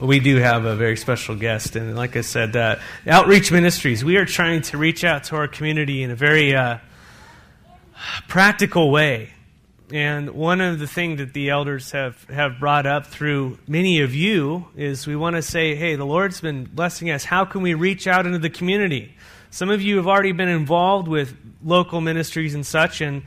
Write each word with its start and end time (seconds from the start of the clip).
we 0.00 0.20
do 0.20 0.36
have 0.36 0.64
a 0.64 0.76
very 0.76 0.96
special 0.96 1.36
guest. 1.36 1.76
And 1.76 1.96
like 1.96 2.16
I 2.16 2.20
said, 2.20 2.54
uh, 2.54 2.76
Outreach 3.06 3.50
Ministries, 3.50 4.04
we 4.04 4.16
are 4.16 4.26
trying 4.26 4.62
to 4.62 4.78
reach 4.78 5.04
out 5.04 5.24
to 5.24 5.36
our 5.36 5.48
community 5.48 6.02
in 6.02 6.10
a 6.10 6.14
very 6.16 6.54
uh, 6.54 6.78
practical 8.28 8.90
way. 8.90 9.30
And 9.92 10.30
one 10.30 10.60
of 10.60 10.80
the 10.80 10.86
things 10.86 11.18
that 11.18 11.32
the 11.32 11.50
elders 11.50 11.92
have, 11.92 12.24
have 12.24 12.58
brought 12.58 12.86
up 12.86 13.06
through 13.06 13.58
many 13.68 14.00
of 14.00 14.14
you 14.14 14.66
is 14.76 15.06
we 15.06 15.14
want 15.16 15.36
to 15.36 15.42
say, 15.42 15.76
hey, 15.76 15.94
the 15.94 16.04
Lord's 16.04 16.40
been 16.40 16.64
blessing 16.64 17.10
us. 17.10 17.24
How 17.24 17.44
can 17.44 17.62
we 17.62 17.74
reach 17.74 18.06
out 18.06 18.26
into 18.26 18.40
the 18.40 18.50
community? 18.50 19.14
Some 19.50 19.70
of 19.70 19.80
you 19.80 19.96
have 19.96 20.08
already 20.08 20.32
been 20.32 20.48
involved 20.48 21.06
with 21.06 21.36
local 21.64 22.00
ministries 22.00 22.54
and 22.54 22.66
such, 22.66 23.00
and 23.00 23.22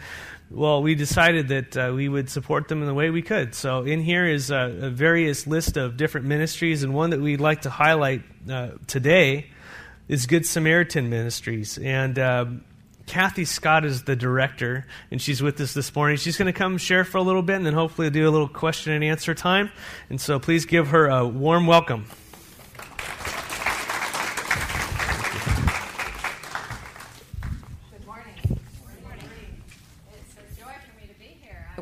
well, 0.52 0.82
we 0.82 0.96
decided 0.96 1.50
that 1.50 1.78
uh, 1.78 1.92
we 1.94 2.10
would 2.10 2.30
support 2.30 2.68
them 2.68 2.82
in 2.82 2.88
the 2.88 2.94
way 2.94 3.12
we 3.12 3.22
could. 3.22 3.54
So, 3.54 3.84
in 3.84 4.02
here 4.02 4.26
is 4.26 4.50
a, 4.50 4.80
a 4.82 4.90
various 4.90 5.46
list 5.46 5.78
of 5.78 5.96
different 5.96 6.26
ministries, 6.26 6.82
and 6.82 6.94
one 6.94 7.12
that 7.12 7.20
we'd 7.20 7.40
like 7.40 7.62
to 7.62 7.70
highlight 7.70 8.24
uh, 8.50 8.70
today 8.88 9.52
is 10.08 10.26
Good 10.26 10.48
Samaritan 10.48 11.10
Ministries. 11.10 11.78
And 11.78 12.18
um, 12.18 12.64
Kathy 13.06 13.46
Scott 13.46 13.86
is 13.86 14.04
the 14.04 14.16
director, 14.16 14.88
and 15.12 15.22
she's 15.22 15.40
with 15.42 15.62
us 15.62 15.74
this 15.74 15.94
morning. 15.94 16.18
She's 16.18 16.38
going 16.38 16.52
to 16.52 16.58
come 16.58 16.80
share 16.80 17.04
for 17.04 17.20
a 17.20 17.24
little 17.24 17.44
bit, 17.44 17.58
and 17.58 17.66
then 17.66 17.76
hopefully 17.76 18.10
do 18.10 18.28
a 18.28 18.32
little 18.32 18.50
question 18.50 18.94
and 18.94 19.04
answer 19.04 19.36
time. 19.36 19.72
And 20.10 20.20
so, 20.20 20.40
please 20.40 20.66
give 20.66 20.88
her 20.88 21.08
a 21.08 21.28
warm 21.28 21.68
welcome. 21.68 22.08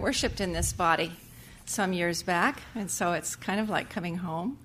Worshipped 0.02 0.40
in 0.40 0.54
this 0.54 0.74
body 0.74 1.12
some 1.66 1.94
years 1.94 2.24
back, 2.24 2.62
and 2.76 2.90
so 2.90 3.14
it's 3.14 3.36
kind 3.36 3.60
of 3.60 3.70
like 3.70 3.90
coming 3.90 4.18
home. 4.18 4.58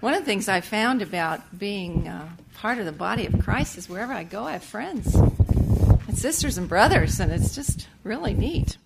One 0.00 0.14
of 0.14 0.20
the 0.20 0.26
things 0.26 0.48
I 0.48 0.60
found 0.60 1.02
about 1.02 1.58
being 1.58 2.08
uh, 2.08 2.28
part 2.54 2.78
of 2.78 2.86
the 2.86 2.92
body 2.92 3.26
of 3.26 3.38
Christ 3.42 3.78
is 3.78 3.88
wherever 3.88 4.12
I 4.12 4.24
go, 4.24 4.44
I 4.44 4.52
have 4.52 4.64
friends 4.64 5.14
and 5.14 6.18
sisters 6.18 6.58
and 6.58 6.68
brothers, 6.68 7.20
and 7.20 7.32
it's 7.32 7.54
just 7.54 7.88
really 8.04 8.34
neat. 8.34 8.76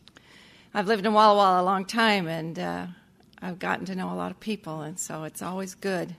I've 0.72 0.88
lived 0.88 1.06
in 1.06 1.12
Walla 1.12 1.36
Walla 1.36 1.62
a 1.62 1.64
long 1.64 1.84
time, 1.84 2.26
and 2.26 2.58
uh, 2.58 2.86
I've 3.40 3.58
gotten 3.58 3.86
to 3.86 3.94
know 3.94 4.12
a 4.12 4.14
lot 4.14 4.30
of 4.30 4.40
people, 4.40 4.80
and 4.82 4.98
so 4.98 5.24
it's 5.24 5.42
always 5.42 5.74
good 5.74 6.16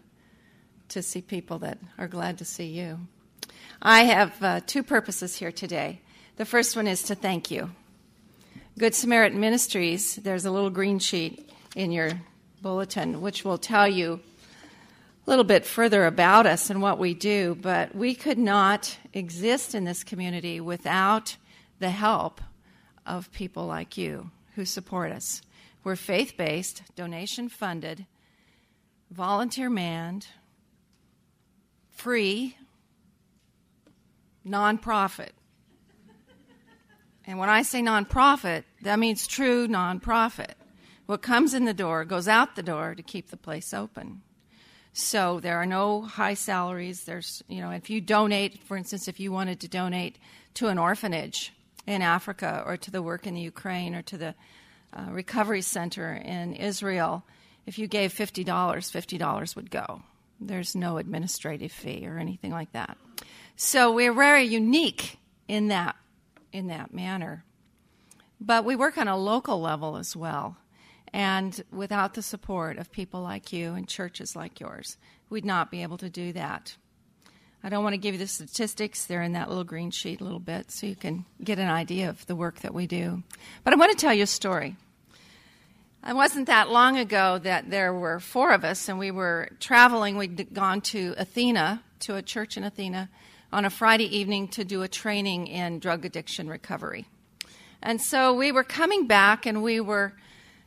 to 0.90 1.02
see 1.02 1.22
people 1.22 1.60
that 1.60 1.78
are 1.98 2.08
glad 2.08 2.38
to 2.38 2.46
see 2.46 2.68
you. 2.68 3.00
I 3.82 4.04
have 4.04 4.44
uh, 4.44 4.62
two 4.66 4.84
purposes 4.84 5.36
here 5.36 5.52
today. 5.52 6.02
The 6.38 6.46
first 6.46 6.76
one 6.76 6.88
is 6.88 7.04
to 7.04 7.16
thank 7.16 7.52
you 7.52 7.72
Good 8.78 8.94
Samaritan 8.94 9.40
Ministries, 9.40 10.18
there's 10.18 10.44
a 10.44 10.52
little 10.52 10.70
green 10.70 11.00
sheet 11.00 11.50
in 11.78 11.94
your 11.94 12.12
bulletin 12.62 13.22
which 13.22 13.46
will 13.46 13.58
tell 13.58 13.88
you 13.88 14.20
a 15.26 15.30
little 15.30 15.46
bit 15.46 15.66
further 15.66 16.06
about 16.06 16.46
us 16.46 16.70
and 16.70 16.82
what 16.82 17.00
we 17.00 17.14
do, 17.14 17.56
but 17.56 17.96
we 17.96 18.14
could 18.14 18.38
not 18.38 18.98
exist 19.14 19.76
in 19.76 19.86
this 19.86 20.04
community 20.04 20.60
without 20.60 21.38
the 21.80 21.90
help 21.90 22.42
of 23.06 23.32
people 23.32 23.66
like 23.66 23.96
you 23.96 24.30
who 24.56 24.66
support 24.66 25.10
us. 25.10 25.42
We're 25.86 25.96
faith 25.96 26.36
based, 26.36 26.84
donation 26.98 27.48
funded, 27.48 28.06
volunteer 29.10 29.70
manned, 29.70 30.28
free, 31.94 32.58
nonprofit. 34.46 35.30
And 37.28 37.40
when 37.40 37.50
I 37.50 37.64
say 37.64 37.82
nonprofit, 37.82 38.64
that 38.84 39.00
means 39.00 39.28
true 39.28 39.68
nonprofit. 39.68 40.54
What 41.06 41.22
comes 41.22 41.54
in 41.54 41.66
the 41.66 41.74
door 41.74 42.06
goes 42.06 42.28
out 42.28 42.56
the 42.56 42.64
door 42.64 42.96
to 42.96 43.04
keep 43.04 43.30
the 43.30 43.38
place 43.38 43.74
open. 43.74 44.22
So 44.94 45.40
there 45.40 45.58
are 45.58 45.66
no 45.66 46.02
high 46.02 46.36
salaries. 46.36 47.04
There's, 47.04 47.44
you 47.48 47.62
know, 47.62 47.72
if 47.72 47.90
you 47.90 48.00
donate, 48.00 48.64
for 48.64 48.78
instance, 48.78 49.08
if 49.08 49.20
you 49.20 49.32
wanted 49.32 49.60
to 49.60 49.68
donate 49.68 50.18
to 50.56 50.68
an 50.68 50.78
orphanage 50.78 51.52
in 51.86 52.02
Africa 52.02 52.64
or 52.66 52.78
to 52.78 52.92
the 52.92 53.02
work 53.02 53.28
in 53.28 53.34
the 53.34 53.42
Ukraine 53.42 53.94
or 53.94 54.02
to 54.04 54.18
the 54.18 54.36
uh, 54.94 55.08
recovery 55.12 55.62
center 55.62 56.14
in 56.14 56.54
Israel, 56.54 57.24
if 57.66 57.78
you 57.78 57.88
gave 57.88 58.14
$50, 58.14 58.46
$50 58.46 59.56
would 59.56 59.70
go. 59.70 60.02
There's 60.40 60.76
no 60.76 60.98
administrative 60.98 61.72
fee 61.72 62.08
or 62.08 62.18
anything 62.18 62.52
like 62.52 62.72
that. 62.72 62.98
So 63.58 63.92
we're 63.92 64.14
very 64.14 64.44
unique 64.44 65.18
in 65.48 65.70
that 65.70 65.96
in 66.56 66.68
that 66.68 66.94
manner. 66.94 67.44
But 68.40 68.66
we 68.66 68.76
work 68.76 68.98
on 68.98 69.08
a 69.08 69.18
local 69.18 69.60
level 69.60 69.98
as 69.98 70.16
well. 70.16 70.58
And 71.14 71.64
without 71.72 72.14
the 72.14 72.22
support 72.22 72.78
of 72.78 72.92
people 72.92 73.22
like 73.22 73.54
you 73.54 73.74
and 73.74 73.88
churches 73.88 74.36
like 74.36 74.60
yours, 74.60 74.98
we'd 75.30 75.46
not 75.46 75.72
be 75.72 75.84
able 75.84 75.98
to 76.00 76.10
do 76.10 76.34
that. 76.34 76.76
I 77.64 77.70
don't 77.70 77.84
want 77.84 77.94
to 77.94 77.98
give 77.98 78.14
you 78.14 78.20
the 78.20 78.28
statistics. 78.28 79.06
They're 79.06 79.22
in 79.22 79.34
that 79.34 79.50
little 79.50 79.64
green 79.64 79.92
sheet 79.92 80.22
a 80.22 80.24
little 80.24 80.40
bit 80.40 80.72
so 80.72 80.88
you 80.88 80.96
can 80.96 81.26
get 81.44 81.58
an 81.58 81.70
idea 81.70 82.10
of 82.10 82.26
the 82.28 82.36
work 82.36 82.60
that 82.60 82.74
we 82.74 82.86
do. 82.86 83.24
But 83.64 83.74
I 83.74 83.78
want 83.78 83.92
to 83.92 83.98
tell 83.98 84.14
you 84.14 84.24
a 84.24 84.28
story. 84.28 84.76
It 86.08 86.16
wasn't 86.16 86.48
that 86.48 86.70
long 86.70 86.98
ago 86.98 87.40
that 87.40 87.72
there 87.72 87.92
were 87.92 88.20
four 88.20 88.52
of 88.52 88.64
us, 88.64 88.88
and 88.88 89.00
we 89.00 89.10
were 89.10 89.50
traveling. 89.60 90.18
We'd 90.18 90.54
gone 90.54 90.82
to 90.82 91.16
Athena, 91.18 91.82
to 92.02 92.16
a 92.16 92.22
church 92.22 92.58
in 92.58 92.64
Athena, 92.64 93.10
on 93.52 93.66
a 93.66 93.70
Friday 93.70 94.18
evening 94.18 94.48
to 94.50 94.64
do 94.64 94.82
a 94.82 94.88
training 94.88 95.48
in 95.48 95.80
drug 95.80 96.06
addiction 96.06 96.48
recovery. 96.48 97.06
And 97.82 98.02
so 98.02 98.34
we 98.34 98.52
were 98.52 98.64
coming 98.64 99.08
back 99.08 99.46
and 99.46 99.62
we 99.62 99.80
were 99.80 100.14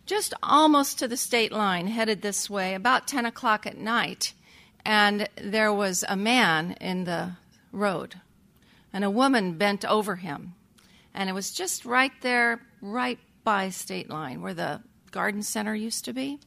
just 0.07 0.33
almost 0.43 0.99
to 0.99 1.09
the 1.09 1.17
state 1.17 1.53
line, 1.53 1.87
headed 1.87 2.23
this 2.23 2.49
way, 2.49 2.75
about 2.75 3.07
10 3.07 3.27
o'clock 3.27 3.67
at 3.67 3.77
night. 3.77 4.33
And 4.85 5.29
there 5.37 5.73
was 5.73 6.05
a 6.09 6.17
man 6.17 6.73
in 6.81 7.05
the 7.05 7.33
road, 7.73 8.15
and 8.93 9.05
a 9.05 9.11
woman 9.11 9.59
bent 9.59 9.85
over 9.85 10.17
him. 10.17 10.55
And 11.13 11.29
it 11.29 11.35
was 11.35 11.51
just 11.51 11.85
right 11.85 12.13
there, 12.23 12.61
right 12.81 13.19
by 13.45 13.69
state 13.69 14.09
line, 14.09 14.41
where 14.41 14.55
the 14.55 14.81
garden 15.11 15.43
center 15.43 15.75
used 15.75 16.07
to 16.07 16.13
be. 16.15 16.39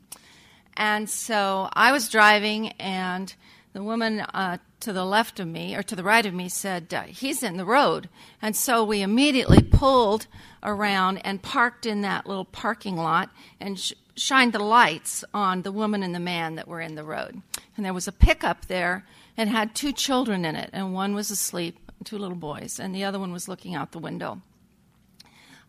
And 0.75 1.09
so 1.09 1.69
I 1.73 1.91
was 1.91 2.09
driving, 2.09 2.69
and 2.79 3.33
the 3.73 3.83
woman 3.83 4.21
uh, 4.21 4.57
to 4.81 4.93
the 4.93 5.05
left 5.05 5.39
of 5.39 5.47
me 5.47 5.75
or 5.75 5.83
to 5.83 5.95
the 5.95 6.03
right 6.03 6.25
of 6.25 6.33
me 6.33 6.49
said, 6.49 6.93
uh, 6.93 7.03
He's 7.03 7.43
in 7.43 7.57
the 7.57 7.65
road. 7.65 8.09
And 8.41 8.55
so 8.55 8.83
we 8.83 9.01
immediately 9.01 9.61
pulled 9.61 10.27
around 10.63 11.19
and 11.19 11.41
parked 11.41 11.85
in 11.85 12.01
that 12.01 12.27
little 12.27 12.45
parking 12.45 12.97
lot 12.97 13.29
and 13.59 13.79
sh- 13.79 13.93
shined 14.15 14.53
the 14.53 14.59
lights 14.59 15.23
on 15.33 15.61
the 15.61 15.71
woman 15.71 16.03
and 16.03 16.13
the 16.13 16.19
man 16.19 16.55
that 16.55 16.67
were 16.67 16.81
in 16.81 16.95
the 16.95 17.03
road. 17.03 17.41
And 17.75 17.85
there 17.85 17.93
was 17.93 18.07
a 18.07 18.11
pickup 18.11 18.67
there 18.67 19.05
and 19.37 19.49
had 19.49 19.73
two 19.73 19.91
children 19.91 20.45
in 20.45 20.55
it, 20.55 20.69
and 20.73 20.93
one 20.93 21.15
was 21.15 21.31
asleep, 21.31 21.79
two 22.03 22.17
little 22.17 22.35
boys, 22.35 22.79
and 22.79 22.93
the 22.93 23.03
other 23.03 23.17
one 23.17 23.31
was 23.31 23.47
looking 23.47 23.73
out 23.73 23.91
the 23.91 23.99
window. 23.99 24.41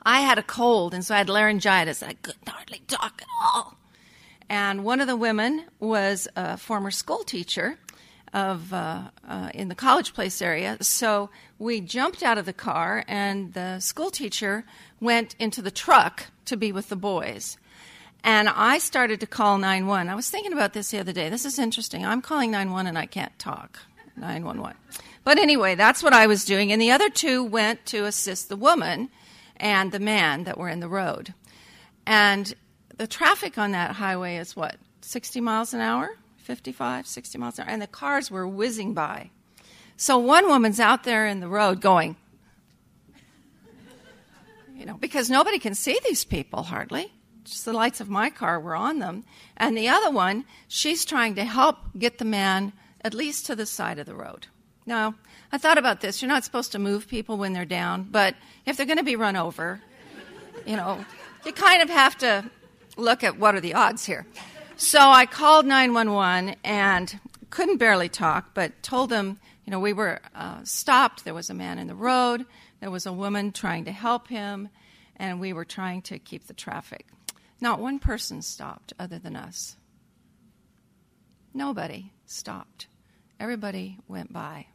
I 0.03 0.21
had 0.21 0.37
a 0.37 0.43
cold, 0.43 0.95
and 0.95 1.05
so 1.05 1.15
I 1.15 1.19
had 1.19 1.29
laryngitis. 1.29 2.03
I 2.03 2.15
couldn't 2.15 2.49
hardly 2.49 2.83
talk 2.89 3.23
at 3.23 3.29
all. 3.41 3.77
And 4.49 4.85
one 4.85 5.01
of 5.01 5.07
the 5.07 5.17
women 5.17 5.65
was 5.79 6.29
a 6.37 6.57
former 6.57 6.91
school 6.91 7.23
teacher 7.25 7.79
of 8.33 8.73
uh, 8.73 9.03
uh, 9.29 9.51
in 9.55 9.69
the 9.69 9.75
College 9.75 10.15
Place 10.15 10.41
area. 10.41 10.79
So 10.81 11.31
we 11.59 11.81
jumped 11.81 12.23
out 12.23 12.39
of 12.39 12.47
the 12.47 12.53
car, 12.53 13.05
and 13.07 13.53
the 13.53 13.81
school 13.81 14.11
teacher 14.11 14.65
went 15.01 15.35
into 15.39 15.63
the 15.63 15.71
truck 15.71 16.27
to 16.47 16.57
be 16.57 16.73
with 16.73 16.89
the 16.89 16.97
boys. 16.97 17.57
And 18.25 18.49
I 18.49 18.79
started 18.79 19.21
to 19.21 19.27
call 19.27 19.59
911. 19.59 20.09
I 20.09 20.15
was 20.15 20.31
thinking 20.31 20.53
about 20.53 20.73
this 20.73 20.91
the 20.91 21.01
other 21.01 21.13
day. 21.13 21.29
This 21.29 21.45
is 21.45 21.59
interesting. 21.59 22.07
I'm 22.07 22.23
calling 22.23 22.53
911 22.53 22.87
and 22.89 22.99
I 22.99 23.07
can't 23.07 23.37
talk. 23.39 23.81
911. 24.17 24.77
But 25.25 25.39
anyway, 25.39 25.75
that's 25.75 26.03
what 26.03 26.13
I 26.13 26.27
was 26.27 26.45
doing. 26.45 26.71
And 26.71 26.81
the 26.81 26.93
other 26.93 27.09
two 27.09 27.43
went 27.43 27.85
to 27.87 28.05
assist 28.05 28.49
the 28.49 28.57
woman 28.57 29.09
and 29.57 29.91
the 29.91 30.01
man 30.01 30.45
that 30.45 30.59
were 30.59 30.69
in 30.69 30.81
the 30.81 30.89
road. 30.89 31.35
And 32.07 32.55
the 32.97 33.07
traffic 33.07 33.59
on 33.59 33.73
that 33.73 33.93
highway 33.93 34.37
is 34.37 34.55
what, 34.55 34.77
60 35.01 35.41
miles 35.41 35.75
an 35.75 35.81
hour? 35.81 36.17
55, 36.43 37.07
60 37.07 37.39
miles 37.39 37.59
an 37.59 37.65
hour, 37.65 37.71
and 37.71 37.83
the 37.83 37.87
cars 37.87 38.31
were 38.31 38.47
whizzing 38.47 38.95
by. 38.95 39.31
So 39.97 40.19
one 40.19 40.49
woman's 40.49 40.81
out 40.81 41.05
there 41.05 41.27
in 41.27 41.41
the 41.41 41.49
road 41.49 41.81
going, 41.81 42.17
you 44.77 44.87
know, 44.87 44.97
because 44.99 45.31
nobody 45.31 45.59
can 45.59 45.75
see 45.75 45.99
these 46.05 46.25
people 46.25 46.65
hardly. 46.65 47.13
Just 47.45 47.65
the 47.65 47.73
lights 47.73 48.01
of 48.01 48.09
my 48.09 48.31
car 48.31 48.59
were 48.59 48.75
on 48.75 48.99
them. 48.99 49.25
And 49.57 49.77
the 49.77 49.89
other 49.89 50.11
one, 50.11 50.45
she's 50.69 51.05
trying 51.05 51.35
to 51.37 51.45
help 51.45 51.77
get 51.97 52.19
the 52.19 52.25
man 52.25 52.73
at 53.03 53.15
least 53.15 53.47
to 53.47 53.57
the 53.57 53.67
side 53.67 53.99
of 53.99 54.07
the 54.07 54.15
road. 54.15 54.47
Now, 54.87 55.15
I 55.53 55.59
thought 55.59 55.79
about 55.79 56.01
this. 56.01 56.21
You're 56.21 56.29
not 56.29 56.45
supposed 56.45 56.73
to 56.73 56.79
move 56.79 57.07
people 57.07 57.37
when 57.37 57.53
they're 57.53 57.65
down, 57.65 58.09
but 58.11 58.35
if 58.67 58.77
they're 58.77 58.87
going 58.87 58.99
to 58.99 59.05
be 59.05 59.17
run 59.17 59.37
over, 59.37 59.81
you 60.67 60.77
know, 60.77 61.05
you 61.45 61.53
kind 61.53 61.83
of 61.83 61.91
have 61.91 62.19
to 62.19 62.51
look 62.97 63.23
at 63.23 63.39
what 63.39 63.55
are 63.55 63.61
the 63.61 63.75
odds 63.75 64.05
here. 64.05 64.27
So 64.83 64.99
I 64.99 65.27
called 65.27 65.65
911 65.65 66.57
and 66.65 67.21
couldn't 67.51 67.77
barely 67.77 68.09
talk, 68.09 68.53
but 68.53 68.83
told 68.83 69.11
them, 69.11 69.39
you 69.65 69.71
know, 69.71 69.79
we 69.79 69.93
were 69.93 70.19
uh, 70.35 70.65
stopped. 70.65 71.25
There 71.25 71.33
was 71.33 71.49
a 71.49 71.55
man 71.55 71.79
in 71.79 71.87
the 71.87 71.95
road, 71.95 72.45
there 72.81 72.91
was 72.91 73.07
a 73.07 73.13
woman 73.13 73.53
trying 73.53 73.85
to 73.85 73.93
help 73.93 74.27
him, 74.27 74.71
and 75.17 75.39
we 75.39 75.53
were 75.53 75.65
trying 75.65 76.03
to 76.03 76.19
keep 76.19 76.49
the 76.49 76.53
traffic. 76.53 77.07
Not 77.61 77.79
one 77.79 78.01
person 78.01 78.43
stopped 78.43 78.93
other 78.99 79.21
than 79.21 79.37
us. 79.37 79.77
Nobody 81.55 82.13
stopped. 82.27 82.89
Everybody 83.39 83.99
went 84.09 84.33
by. 84.33 84.67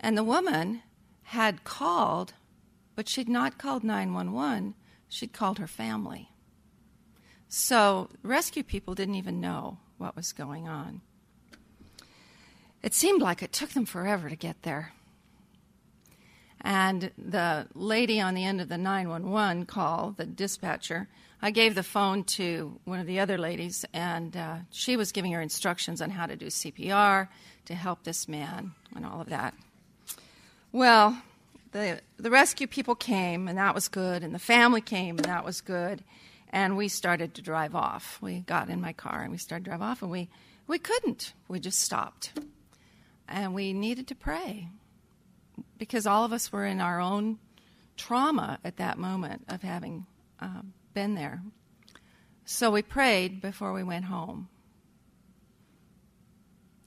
And 0.00 0.16
the 0.16 0.24
woman 0.24 0.80
had 1.24 1.64
called, 1.64 2.32
but 2.96 3.10
she'd 3.10 3.28
not 3.28 3.58
called 3.58 3.84
911, 3.84 4.74
she'd 5.14 5.32
called 5.32 5.58
her 5.58 5.66
family. 5.66 6.28
So 7.48 8.08
rescue 8.22 8.64
people 8.64 8.94
didn't 8.94 9.14
even 9.14 9.40
know 9.40 9.78
what 9.96 10.16
was 10.16 10.32
going 10.32 10.68
on. 10.68 11.02
It 12.82 12.94
seemed 12.94 13.22
like 13.22 13.42
it 13.42 13.52
took 13.52 13.70
them 13.70 13.86
forever 13.86 14.28
to 14.28 14.36
get 14.36 14.62
there. 14.62 14.92
And 16.60 17.12
the 17.16 17.68
lady 17.74 18.20
on 18.20 18.34
the 18.34 18.44
end 18.44 18.60
of 18.60 18.68
the 18.68 18.78
911 18.78 19.66
call, 19.66 20.14
the 20.16 20.26
dispatcher, 20.26 21.08
I 21.40 21.50
gave 21.50 21.74
the 21.74 21.82
phone 21.82 22.24
to 22.24 22.80
one 22.84 22.98
of 22.98 23.06
the 23.06 23.20
other 23.20 23.38
ladies, 23.38 23.84
and 23.92 24.36
uh, 24.36 24.56
she 24.70 24.96
was 24.96 25.12
giving 25.12 25.32
her 25.32 25.42
instructions 25.42 26.00
on 26.00 26.10
how 26.10 26.26
to 26.26 26.36
do 26.36 26.46
CPR 26.46 27.28
to 27.66 27.74
help 27.74 28.02
this 28.02 28.26
man 28.26 28.72
and 28.96 29.06
all 29.06 29.20
of 29.20 29.28
that. 29.28 29.54
Well, 30.72 31.22
the, 31.74 32.00
the 32.18 32.30
rescue 32.30 32.68
people 32.68 32.94
came, 32.94 33.48
and 33.48 33.58
that 33.58 33.74
was 33.74 33.88
good, 33.88 34.22
and 34.22 34.32
the 34.32 34.38
family 34.38 34.80
came, 34.80 35.16
and 35.16 35.24
that 35.24 35.44
was 35.44 35.60
good, 35.60 36.04
and 36.50 36.76
we 36.76 36.86
started 36.86 37.34
to 37.34 37.42
drive 37.42 37.74
off. 37.74 38.18
We 38.22 38.40
got 38.40 38.70
in 38.70 38.80
my 38.80 38.92
car 38.92 39.22
and 39.22 39.32
we 39.32 39.38
started 39.38 39.64
to 39.64 39.70
drive 39.70 39.82
off, 39.82 40.00
and 40.00 40.10
we, 40.10 40.30
we 40.68 40.78
couldn't. 40.78 41.32
We 41.48 41.58
just 41.58 41.80
stopped. 41.80 42.32
And 43.28 43.54
we 43.54 43.72
needed 43.72 44.06
to 44.08 44.14
pray 44.14 44.68
because 45.76 46.06
all 46.06 46.24
of 46.24 46.32
us 46.32 46.52
were 46.52 46.64
in 46.64 46.80
our 46.80 47.00
own 47.00 47.38
trauma 47.96 48.60
at 48.62 48.76
that 48.76 48.96
moment 48.96 49.44
of 49.48 49.62
having 49.62 50.06
um, 50.38 50.74
been 50.92 51.16
there. 51.16 51.42
So 52.44 52.70
we 52.70 52.82
prayed 52.82 53.40
before 53.40 53.72
we 53.72 53.82
went 53.82 54.04
home. 54.04 54.48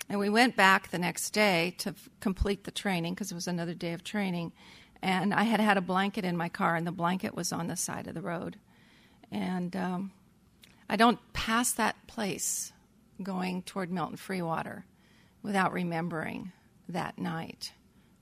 And 0.09 0.19
we 0.19 0.29
went 0.29 0.55
back 0.55 0.89
the 0.89 0.97
next 0.97 1.31
day 1.31 1.75
to 1.79 1.89
f- 1.89 2.09
complete 2.19 2.63
the 2.63 2.71
training 2.71 3.13
because 3.13 3.31
it 3.31 3.35
was 3.35 3.47
another 3.47 3.73
day 3.73 3.93
of 3.93 4.03
training. 4.03 4.53
And 5.01 5.33
I 5.33 5.43
had 5.43 5.59
had 5.59 5.77
a 5.77 5.81
blanket 5.81 6.23
in 6.25 6.37
my 6.37 6.49
car, 6.49 6.75
and 6.75 6.87
the 6.87 6.91
blanket 6.91 7.35
was 7.35 7.51
on 7.51 7.67
the 7.67 7.75
side 7.75 8.07
of 8.07 8.13
the 8.13 8.21
road. 8.21 8.57
And 9.31 9.75
um, 9.75 10.11
I 10.89 10.95
don't 10.95 11.19
pass 11.33 11.73
that 11.73 12.07
place 12.07 12.71
going 13.21 13.63
toward 13.63 13.91
Milton 13.91 14.17
Freewater 14.17 14.83
without 15.43 15.73
remembering 15.73 16.51
that 16.87 17.17
night 17.17 17.73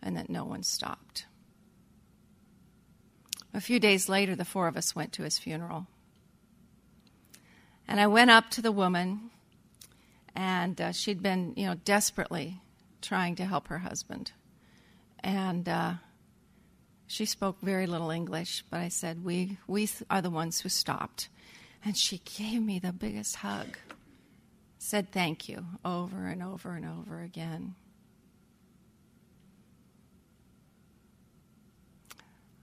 and 0.02 0.18
that 0.18 0.30
no 0.30 0.44
one 0.44 0.64
stopped. 0.64 1.26
A 3.54 3.62
few 3.62 3.80
days 3.80 4.10
later, 4.10 4.36
the 4.36 4.46
four 4.46 4.68
of 4.68 4.76
us 4.76 4.96
went 4.96 5.14
to 5.14 5.24
his 5.24 5.38
funeral. 5.38 5.88
And 7.88 8.00
I 8.00 8.08
went 8.08 8.32
up 8.32 8.50
to 8.52 8.62
the 8.62 8.72
woman, 8.72 9.32
and 10.36 10.80
uh, 10.82 10.92
she'd 10.92 11.24
been, 11.24 11.54
you 11.56 11.66
know, 11.66 11.76
desperately 11.76 12.62
trying 13.02 13.36
to 13.36 13.46
help 13.46 13.70
her 13.70 13.80
husband. 13.80 14.32
And 15.20 15.68
uh, 15.70 15.94
she 17.08 17.26
spoke 17.26 17.58
very 17.62 17.88
little 17.88 18.10
English, 18.10 18.64
but 18.70 18.82
I 18.82 18.90
said, 18.90 19.24
we, 19.24 19.58
we 19.68 19.90
are 20.10 20.22
the 20.22 20.30
ones 20.30 20.60
who 20.60 20.70
stopped. 20.70 21.30
And 21.84 21.98
she 21.98 22.22
gave 22.38 22.62
me 22.62 22.80
the 22.80 22.92
biggest 22.92 23.38
hug, 23.38 23.78
said 24.78 25.12
thank 25.12 25.48
you 25.48 25.66
over 25.86 26.28
and 26.28 26.44
over 26.44 26.74
and 26.74 26.86
over 26.86 27.22
again. 27.22 27.76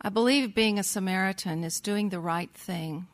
I 0.01 0.09
believe 0.09 0.55
being 0.55 0.81
a 0.81 0.83
Samaritan 0.83 1.63
is 1.63 1.81
doing 1.81 2.09
the 2.09 2.19
right 2.19 2.53
thing, 2.53 3.07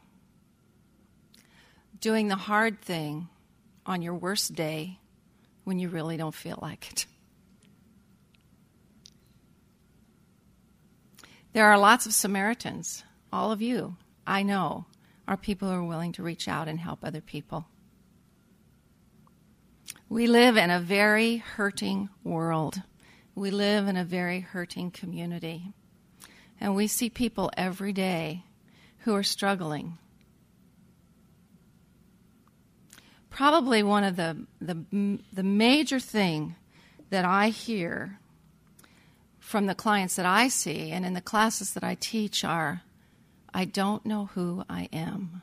doing 2.01 2.29
the 2.29 2.37
hard 2.37 2.81
thing 2.81 3.29
on 3.89 4.03
your 4.03 4.15
worst 4.15 4.55
day 4.55 5.01
when 5.65 5.79
you 5.79 5.89
really 5.89 6.19
don't 6.19 6.35
feel 6.35 6.59
like 6.61 6.93
it. 6.93 7.07
There 11.55 11.67
are 11.67 11.79
lots 11.79 12.05
of 12.05 12.13
Samaritans, 12.13 13.03
all 13.33 13.51
of 13.51 13.63
you, 13.63 13.97
I 14.27 14.43
know, 14.43 14.85
are 15.27 15.39
people 15.39 15.69
who 15.69 15.75
are 15.75 15.83
willing 15.83 16.13
to 16.13 16.23
reach 16.23 16.47
out 16.47 16.69
and 16.69 16.79
help 16.79 17.03
other 17.03 17.23
people. 17.23 17.67
We 20.11 20.27
live 20.27 20.59
in 20.59 20.71
a 20.71 20.81
very 20.81 21.39
hurting 21.39 22.11
world. 22.23 22.83
We 23.35 23.51
live 23.51 23.89
in 23.89 23.97
a 23.97 24.05
very 24.05 24.41
hurting 24.41 24.91
community. 24.91 25.73
And 26.61 26.77
we 26.77 26.87
see 26.87 27.09
people 27.09 27.51
every 27.57 27.95
day 27.95 28.45
who 28.99 29.15
are 29.15 29.23
struggling. 29.23 29.97
Probably 33.39 33.85
one 33.85 34.03
of 34.03 34.17
the, 34.17 34.37
the, 34.61 35.21
the 35.33 35.45
major 35.45 36.01
thing 36.01 36.57
that 37.11 37.25
I 37.25 37.51
hear 37.51 38.19
from 39.39 39.67
the 39.67 39.77
clients 39.77 40.17
that 40.17 40.27
I 40.27 40.49
see 40.49 40.91
and 40.91 41.07
in 41.07 41.13
the 41.13 41.21
classes 41.21 41.73
that 41.75 41.85
I 41.85 41.95
teach 41.95 42.43
are 42.43 42.83
I 43.55 43.65
don't 43.65 44.05
know 44.05 44.31
who 44.35 44.65
I 44.69 44.89
am. 44.93 45.43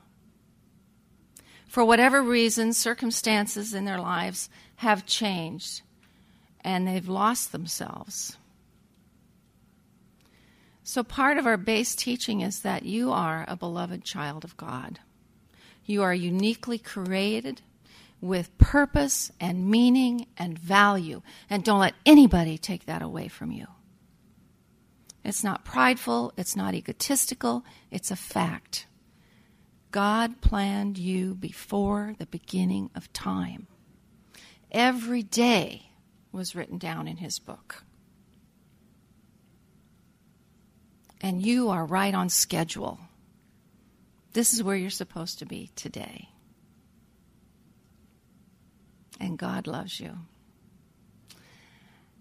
For 1.66 1.86
whatever 1.86 2.22
reason, 2.22 2.74
circumstances 2.74 3.72
in 3.72 3.86
their 3.86 3.98
lives 3.98 4.50
have 4.76 5.06
changed 5.06 5.80
and 6.60 6.86
they've 6.86 7.08
lost 7.08 7.50
themselves. 7.50 8.36
So, 10.82 11.02
part 11.02 11.38
of 11.38 11.46
our 11.46 11.56
base 11.56 11.94
teaching 11.94 12.42
is 12.42 12.60
that 12.60 12.84
you 12.84 13.10
are 13.10 13.46
a 13.48 13.56
beloved 13.56 14.04
child 14.04 14.44
of 14.44 14.54
God. 14.58 14.98
You 15.86 16.02
are 16.02 16.12
uniquely 16.12 16.76
created 16.76 17.62
with 18.20 18.56
purpose 18.58 19.30
and 19.40 19.70
meaning 19.70 20.26
and 20.36 20.58
value, 20.58 21.22
and 21.50 21.62
don't 21.62 21.80
let 21.80 21.94
anybody 22.04 22.58
take 22.58 22.86
that 22.86 23.02
away 23.02 23.28
from 23.28 23.52
you. 23.52 23.66
It's 25.24 25.44
not 25.44 25.64
prideful, 25.64 26.32
it's 26.36 26.56
not 26.56 26.74
egotistical, 26.74 27.64
it's 27.90 28.10
a 28.10 28.16
fact. 28.16 28.86
God 29.90 30.40
planned 30.40 30.98
you 30.98 31.34
before 31.34 32.14
the 32.18 32.26
beginning 32.26 32.90
of 32.94 33.12
time. 33.12 33.66
Every 34.70 35.22
day 35.22 35.90
was 36.32 36.54
written 36.54 36.78
down 36.78 37.08
in 37.08 37.16
His 37.16 37.38
book. 37.38 37.84
and 41.20 41.44
you 41.44 41.70
are 41.70 41.84
right 41.84 42.14
on 42.14 42.28
schedule. 42.28 43.00
This 44.32 44.52
is 44.52 44.62
where 44.62 44.76
you're 44.76 44.90
supposed 44.90 45.38
to 45.40 45.46
be 45.46 45.70
today. 45.74 46.28
And 49.18 49.38
God 49.38 49.66
loves 49.66 50.00
you. 50.00 50.18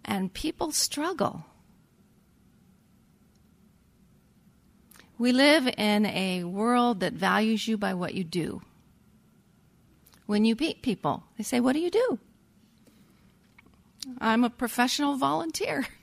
And 0.04 0.34
people 0.34 0.72
struggle. 0.72 1.46
We 5.18 5.32
live 5.32 5.68
in 5.78 6.06
a 6.06 6.44
world 6.44 7.00
that 7.00 7.14
values 7.14 7.68
you 7.68 7.78
by 7.78 7.94
what 7.94 8.14
you 8.14 8.24
do. 8.24 8.62
When 10.25 10.44
you 10.44 10.56
meet 10.56 10.82
people, 10.82 11.24
they 11.38 11.44
say, 11.44 11.60
What 11.60 11.74
do 11.74 11.80
you 11.80 11.90
do? 11.90 12.20
I'm 14.20 14.44
a 14.44 14.50
professional 14.50 15.18
volunteer. 15.18 15.86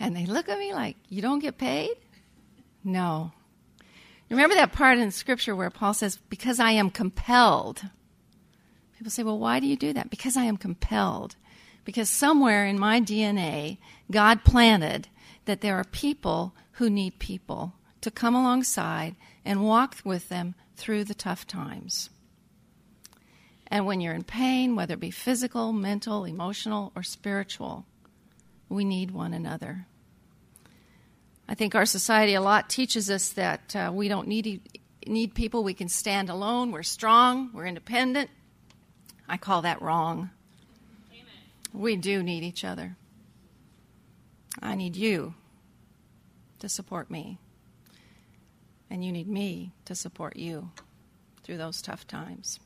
And 0.00 0.16
they 0.16 0.26
look 0.26 0.48
at 0.48 0.58
me 0.58 0.74
like, 0.74 0.96
You 1.08 1.22
don't 1.22 1.38
get 1.38 1.56
paid? 1.56 1.94
No. 2.82 3.32
Remember 4.28 4.54
that 4.56 4.72
part 4.72 4.98
in 4.98 5.10
Scripture 5.12 5.54
where 5.54 5.70
Paul 5.70 5.94
says, 5.94 6.18
Because 6.28 6.58
I 6.58 6.72
am 6.72 6.90
compelled. 6.90 7.82
People 8.96 9.10
say, 9.10 9.22
Well, 9.22 9.38
why 9.38 9.60
do 9.60 9.66
you 9.66 9.76
do 9.76 9.92
that? 9.92 10.10
Because 10.10 10.36
I 10.36 10.44
am 10.44 10.56
compelled. 10.56 11.36
Because 11.84 12.08
somewhere 12.08 12.66
in 12.66 12.78
my 12.78 13.00
DNA, 13.00 13.78
God 14.10 14.44
planted 14.44 15.08
that 15.44 15.60
there 15.60 15.76
are 15.76 15.84
people 15.84 16.54
who 16.72 16.88
need 16.88 17.18
people 17.18 17.74
to 18.00 18.10
come 18.10 18.34
alongside 18.34 19.16
and 19.44 19.64
walk 19.64 19.96
with 20.04 20.28
them 20.28 20.54
through 20.76 21.04
the 21.04 21.14
tough 21.14 21.46
times. 21.46 22.10
And 23.66 23.86
when 23.86 24.00
you're 24.00 24.14
in 24.14 24.24
pain, 24.24 24.76
whether 24.76 24.94
it 24.94 25.00
be 25.00 25.10
physical, 25.10 25.72
mental, 25.72 26.24
emotional, 26.24 26.92
or 26.94 27.02
spiritual, 27.02 27.86
we 28.68 28.84
need 28.84 29.10
one 29.10 29.34
another. 29.34 29.86
I 31.48 31.54
think 31.54 31.74
our 31.74 31.86
society 31.86 32.34
a 32.34 32.40
lot 32.40 32.70
teaches 32.70 33.10
us 33.10 33.30
that 33.30 33.76
uh, 33.76 33.90
we 33.92 34.08
don't 34.08 34.28
need 34.28 34.62
need 35.06 35.34
people. 35.34 35.62
We 35.62 35.74
can 35.74 35.88
stand 35.88 36.30
alone. 36.30 36.72
We're 36.72 36.82
strong. 36.82 37.50
We're 37.52 37.66
independent. 37.66 38.30
I 39.28 39.36
call 39.36 39.62
that 39.62 39.80
wrong. 39.80 40.30
Amen. 41.10 41.24
We 41.72 41.96
do 41.96 42.22
need 42.22 42.42
each 42.42 42.64
other. 42.64 42.96
I 44.62 44.74
need 44.74 44.96
you 44.96 45.34
to 46.60 46.68
support 46.68 47.10
me, 47.10 47.38
and 48.88 49.04
you 49.04 49.12
need 49.12 49.28
me 49.28 49.72
to 49.84 49.94
support 49.94 50.36
you 50.36 50.70
through 51.42 51.58
those 51.58 51.82
tough 51.82 52.06
times. 52.06 52.60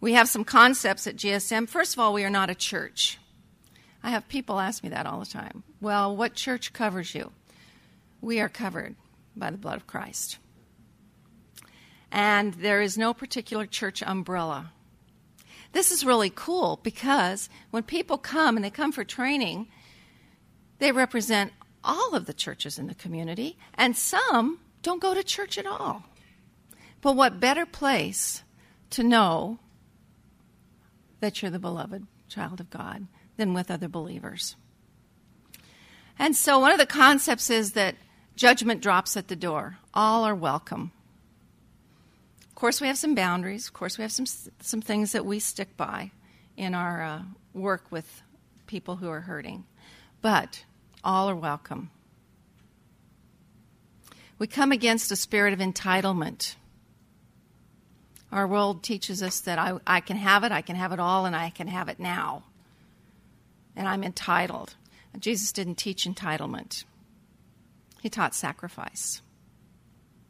We 0.00 0.14
have 0.14 0.28
some 0.28 0.44
concepts 0.44 1.06
at 1.06 1.16
GSM. 1.16 1.68
First 1.68 1.94
of 1.94 1.98
all, 1.98 2.12
we 2.12 2.24
are 2.24 2.30
not 2.30 2.50
a 2.50 2.54
church. 2.54 3.18
I 4.02 4.10
have 4.10 4.28
people 4.28 4.60
ask 4.60 4.82
me 4.82 4.90
that 4.90 5.06
all 5.06 5.20
the 5.20 5.26
time. 5.26 5.62
Well, 5.80 6.14
what 6.14 6.34
church 6.34 6.72
covers 6.72 7.14
you? 7.14 7.32
We 8.20 8.38
are 8.40 8.48
covered 8.48 8.96
by 9.34 9.50
the 9.50 9.56
blood 9.56 9.76
of 9.76 9.86
Christ. 9.86 10.38
And 12.14 12.54
there 12.54 12.80
is 12.80 12.96
no 12.96 13.12
particular 13.12 13.66
church 13.66 14.00
umbrella. 14.00 14.70
This 15.72 15.90
is 15.90 16.06
really 16.06 16.30
cool 16.32 16.78
because 16.84 17.48
when 17.72 17.82
people 17.82 18.18
come 18.18 18.56
and 18.56 18.64
they 18.64 18.70
come 18.70 18.92
for 18.92 19.02
training, 19.02 19.66
they 20.78 20.92
represent 20.92 21.52
all 21.82 22.14
of 22.14 22.26
the 22.26 22.32
churches 22.32 22.78
in 22.78 22.86
the 22.86 22.94
community, 22.94 23.58
and 23.74 23.96
some 23.96 24.60
don't 24.82 25.02
go 25.02 25.12
to 25.12 25.24
church 25.24 25.58
at 25.58 25.66
all. 25.66 26.04
But 27.00 27.16
what 27.16 27.40
better 27.40 27.66
place 27.66 28.44
to 28.90 29.02
know 29.02 29.58
that 31.18 31.42
you're 31.42 31.50
the 31.50 31.58
beloved 31.58 32.06
child 32.28 32.60
of 32.60 32.70
God 32.70 33.08
than 33.36 33.54
with 33.54 33.72
other 33.72 33.88
believers? 33.88 34.54
And 36.16 36.36
so, 36.36 36.60
one 36.60 36.70
of 36.70 36.78
the 36.78 36.86
concepts 36.86 37.50
is 37.50 37.72
that 37.72 37.96
judgment 38.36 38.80
drops 38.80 39.16
at 39.16 39.26
the 39.26 39.36
door. 39.36 39.78
All 39.92 40.22
are 40.22 40.34
welcome. 40.34 40.92
Of 42.54 42.56
course, 42.56 42.80
we 42.80 42.86
have 42.86 42.96
some 42.96 43.16
boundaries. 43.16 43.66
Of 43.66 43.72
course, 43.72 43.98
we 43.98 44.02
have 44.02 44.12
some 44.12 44.26
some 44.60 44.80
things 44.80 45.10
that 45.10 45.26
we 45.26 45.40
stick 45.40 45.76
by 45.76 46.12
in 46.56 46.72
our 46.72 47.02
uh, 47.02 47.22
work 47.52 47.90
with 47.90 48.22
people 48.68 48.94
who 48.94 49.08
are 49.10 49.22
hurting, 49.22 49.64
but 50.22 50.64
all 51.02 51.28
are 51.28 51.34
welcome. 51.34 51.90
We 54.38 54.46
come 54.46 54.70
against 54.70 55.10
a 55.10 55.16
spirit 55.16 55.52
of 55.52 55.58
entitlement. 55.58 56.54
Our 58.30 58.46
world 58.46 58.84
teaches 58.84 59.20
us 59.20 59.40
that 59.40 59.58
I, 59.58 59.78
I 59.84 59.98
can 59.98 60.16
have 60.16 60.44
it, 60.44 60.52
I 60.52 60.62
can 60.62 60.76
have 60.76 60.92
it 60.92 61.00
all, 61.00 61.26
and 61.26 61.34
I 61.34 61.50
can 61.50 61.66
have 61.66 61.88
it 61.88 61.98
now. 61.98 62.44
And 63.74 63.88
I'm 63.88 64.04
entitled. 64.04 64.76
Jesus 65.18 65.50
didn't 65.50 65.74
teach 65.74 66.04
entitlement, 66.04 66.84
he 68.00 68.08
taught 68.08 68.32
sacrifice, 68.32 69.22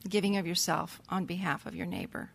giving 0.08 0.36
of 0.36 0.46
yourself 0.46 1.00
on 1.08 1.24
behalf 1.24 1.66
of 1.66 1.74
your 1.74 1.86
neighbor. 1.86 2.30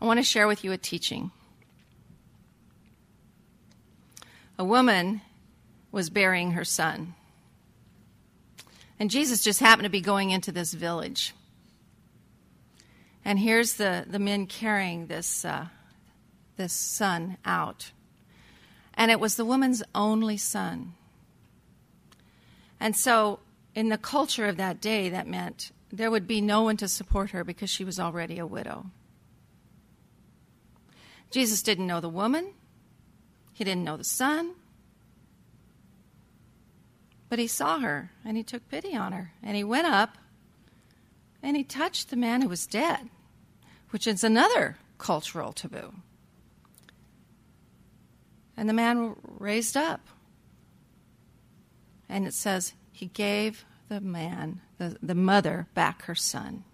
I 0.00 0.04
want 0.04 0.18
to 0.18 0.24
share 0.24 0.48
with 0.48 0.64
you 0.64 0.72
a 0.72 0.76
teaching. 0.76 1.30
A 4.58 4.64
woman 4.64 5.20
was 5.92 6.10
burying 6.10 6.52
her 6.52 6.64
son. 6.64 7.14
And 8.98 9.10
Jesus 9.10 9.42
just 9.42 9.60
happened 9.60 9.84
to 9.84 9.90
be 9.90 10.00
going 10.00 10.30
into 10.30 10.50
this 10.50 10.74
village. 10.74 11.34
And 13.24 13.38
here's 13.38 13.74
the, 13.74 14.04
the 14.08 14.18
men 14.18 14.46
carrying 14.46 15.06
this, 15.06 15.44
uh, 15.44 15.66
this 16.56 16.72
son 16.72 17.36
out. 17.44 17.92
And 18.94 19.10
it 19.10 19.20
was 19.20 19.36
the 19.36 19.44
woman's 19.44 19.82
only 19.94 20.36
son. 20.36 20.94
And 22.78 22.96
so, 22.96 23.38
in 23.74 23.88
the 23.88 23.98
culture 23.98 24.46
of 24.46 24.56
that 24.56 24.80
day, 24.80 25.08
that 25.08 25.26
meant 25.26 25.70
there 25.90 26.10
would 26.10 26.26
be 26.26 26.40
no 26.40 26.62
one 26.62 26.76
to 26.78 26.88
support 26.88 27.30
her 27.30 27.44
because 27.44 27.70
she 27.70 27.84
was 27.84 28.00
already 28.00 28.38
a 28.38 28.46
widow. 28.46 28.86
Jesus 31.30 31.62
didn't 31.62 31.86
know 31.86 32.00
the 32.00 32.08
woman, 32.08 32.52
he 33.52 33.64
didn't 33.64 33.84
know 33.84 33.96
the 33.96 34.04
son, 34.04 34.52
but 37.28 37.38
he 37.38 37.46
saw 37.46 37.78
her 37.78 38.10
and 38.24 38.36
he 38.36 38.42
took 38.42 38.68
pity 38.68 38.94
on 38.94 39.12
her. 39.12 39.32
And 39.42 39.56
he 39.56 39.64
went 39.64 39.86
up 39.86 40.18
and 41.42 41.56
he 41.56 41.64
touched 41.64 42.10
the 42.10 42.16
man 42.16 42.42
who 42.42 42.48
was 42.48 42.66
dead, 42.66 43.08
which 43.90 44.06
is 44.06 44.22
another 44.22 44.76
cultural 44.98 45.52
taboo. 45.52 45.94
And 48.56 48.68
the 48.68 48.74
man 48.74 49.16
raised 49.38 49.76
up. 49.76 50.06
And 52.08 52.26
it 52.26 52.34
says, 52.34 52.74
he 52.90 53.06
gave 53.06 53.64
the 53.88 54.00
man, 54.00 54.60
the, 54.78 54.96
the 55.02 55.14
mother, 55.14 55.66
back 55.74 56.02
her 56.02 56.14
son. 56.14 56.64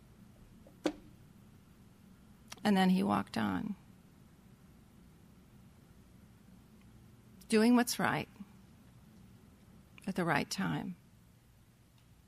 And 2.65 2.77
then 2.77 2.91
he 2.91 3.03
walked 3.03 3.39
on. 3.39 3.77
Doing 7.49 7.77
what's 7.77 7.99
right 7.99 8.29
at 10.07 10.17
the 10.17 10.25
right 10.25 10.51
time. 10.51 10.97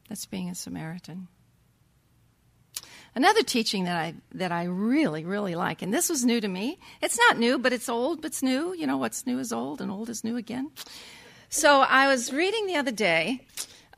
That's 0.08 0.26
being 0.26 0.48
a 0.48 0.54
Samaritan. 0.54 1.28
Another 3.14 3.42
teaching 3.42 3.84
that 3.84 3.96
I 3.96 4.14
that 4.32 4.52
I 4.52 4.64
really 4.64 5.24
really 5.24 5.54
like, 5.54 5.82
and 5.82 5.92
this 5.92 6.08
was 6.08 6.24
new 6.24 6.40
to 6.40 6.48
me. 6.48 6.78
It's 7.02 7.18
not 7.18 7.38
new, 7.38 7.58
but 7.58 7.72
it's 7.72 7.88
old, 7.88 8.22
but 8.22 8.28
it's 8.28 8.42
new. 8.42 8.72
You 8.72 8.86
know, 8.86 8.98
what's 8.98 9.26
new 9.26 9.38
is 9.38 9.52
old, 9.52 9.80
and 9.80 9.90
old 9.90 10.08
is 10.08 10.22
new 10.22 10.36
again. 10.36 10.70
So 11.48 11.80
I 11.80 12.06
was 12.06 12.32
reading 12.32 12.66
the 12.66 12.76
other 12.76 12.92
day 12.92 13.44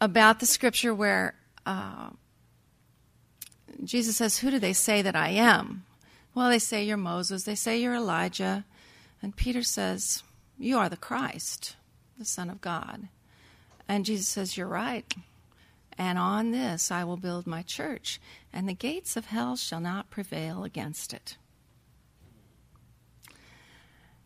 about 0.00 0.40
the 0.40 0.46
scripture 0.46 0.94
where 0.94 1.34
uh, 1.66 2.10
Jesus 3.84 4.16
says, 4.16 4.38
"Who 4.38 4.50
do 4.50 4.58
they 4.58 4.72
say 4.72 5.02
that 5.02 5.14
I 5.14 5.28
am?" 5.28 5.84
Well, 6.34 6.48
they 6.48 6.58
say 6.58 6.82
you're 6.82 6.96
Moses. 6.96 7.44
They 7.44 7.54
say 7.54 7.78
you're 7.78 7.94
Elijah, 7.94 8.64
and 9.20 9.36
Peter 9.36 9.62
says, 9.62 10.22
"You 10.58 10.78
are 10.78 10.88
the 10.88 10.96
Christ, 10.96 11.76
the 12.18 12.24
Son 12.24 12.48
of 12.48 12.62
God." 12.62 13.08
And 13.86 14.06
Jesus 14.06 14.28
says, 14.28 14.56
"You're 14.56 14.66
right." 14.66 15.04
And 15.98 16.18
on 16.18 16.50
this 16.50 16.90
I 16.90 17.04
will 17.04 17.16
build 17.16 17.46
my 17.46 17.62
church, 17.62 18.20
and 18.52 18.68
the 18.68 18.74
gates 18.74 19.16
of 19.16 19.26
hell 19.26 19.56
shall 19.56 19.80
not 19.80 20.10
prevail 20.10 20.64
against 20.64 21.12
it. 21.12 21.36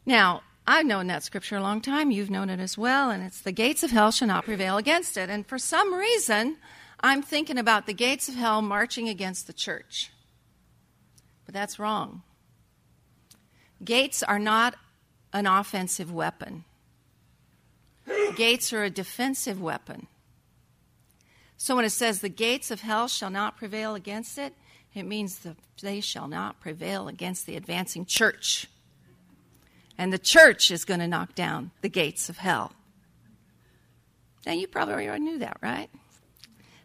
Now, 0.05 0.43
I've 0.69 0.87
known 0.87 1.07
that 1.09 1.23
scripture 1.23 1.57
a 1.57 1.63
long 1.63 1.81
time. 1.81 2.11
You've 2.11 2.31
known 2.31 2.51
it 2.51 2.61
as 2.61 2.77
well. 2.77 3.11
And 3.11 3.23
it's 3.23 3.41
the 3.41 3.53
gates 3.53 3.83
of 3.83 3.91
hell 3.91 4.11
shall 4.11 4.29
not 4.29 4.45
prevail 4.45 4.77
against 4.77 5.17
it. 5.17 5.31
And 5.31 5.47
for 5.47 5.59
some 5.59 5.95
reason, 5.95 6.57
I'm 7.01 7.23
thinking 7.23 7.59
about 7.59 7.87
the 7.87 7.95
gates 7.95 8.29
of 8.29 8.35
hell 8.35 8.63
marching 8.63 9.09
against 9.09 9.47
the 9.47 9.53
church. 9.53 10.11
But 11.45 11.55
that's 11.55 11.79
wrong. 11.79 12.23
Gates 13.85 14.23
are 14.23 14.39
not 14.39 14.75
an 15.33 15.47
offensive 15.47 16.11
weapon, 16.13 16.65
gates 18.37 18.73
are 18.73 18.85
a 18.85 18.91
defensive 18.91 19.61
weapon. 19.61 20.07
So 21.57 21.77
when 21.77 21.85
it 21.85 21.91
says 21.91 22.21
the 22.21 22.29
gates 22.29 22.71
of 22.71 22.81
hell 22.81 23.09
shall 23.09 23.31
not 23.31 23.57
prevail 23.57 23.95
against 23.95 24.39
it, 24.39 24.55
it 24.95 25.05
means 25.05 25.41
the, 25.41 25.57
they 25.83 26.01
shall 26.01 26.29
not 26.29 26.61
prevail 26.61 27.09
against 27.09 27.47
the 27.47 27.57
advancing 27.57 28.07
church. 28.07 28.67
And 29.99 30.13
the 30.13 30.19
church 30.19 30.71
is 30.71 30.85
going 30.85 31.01
to 31.01 31.09
knock 31.09 31.35
down 31.35 31.71
the 31.81 31.89
gates 31.89 32.29
of 32.29 32.39
hell. 32.39 32.73
Now, 34.45 34.53
you 34.53 34.69
probably 34.69 35.09
already 35.09 35.25
knew 35.25 35.39
that, 35.39 35.59
right? 35.61 35.91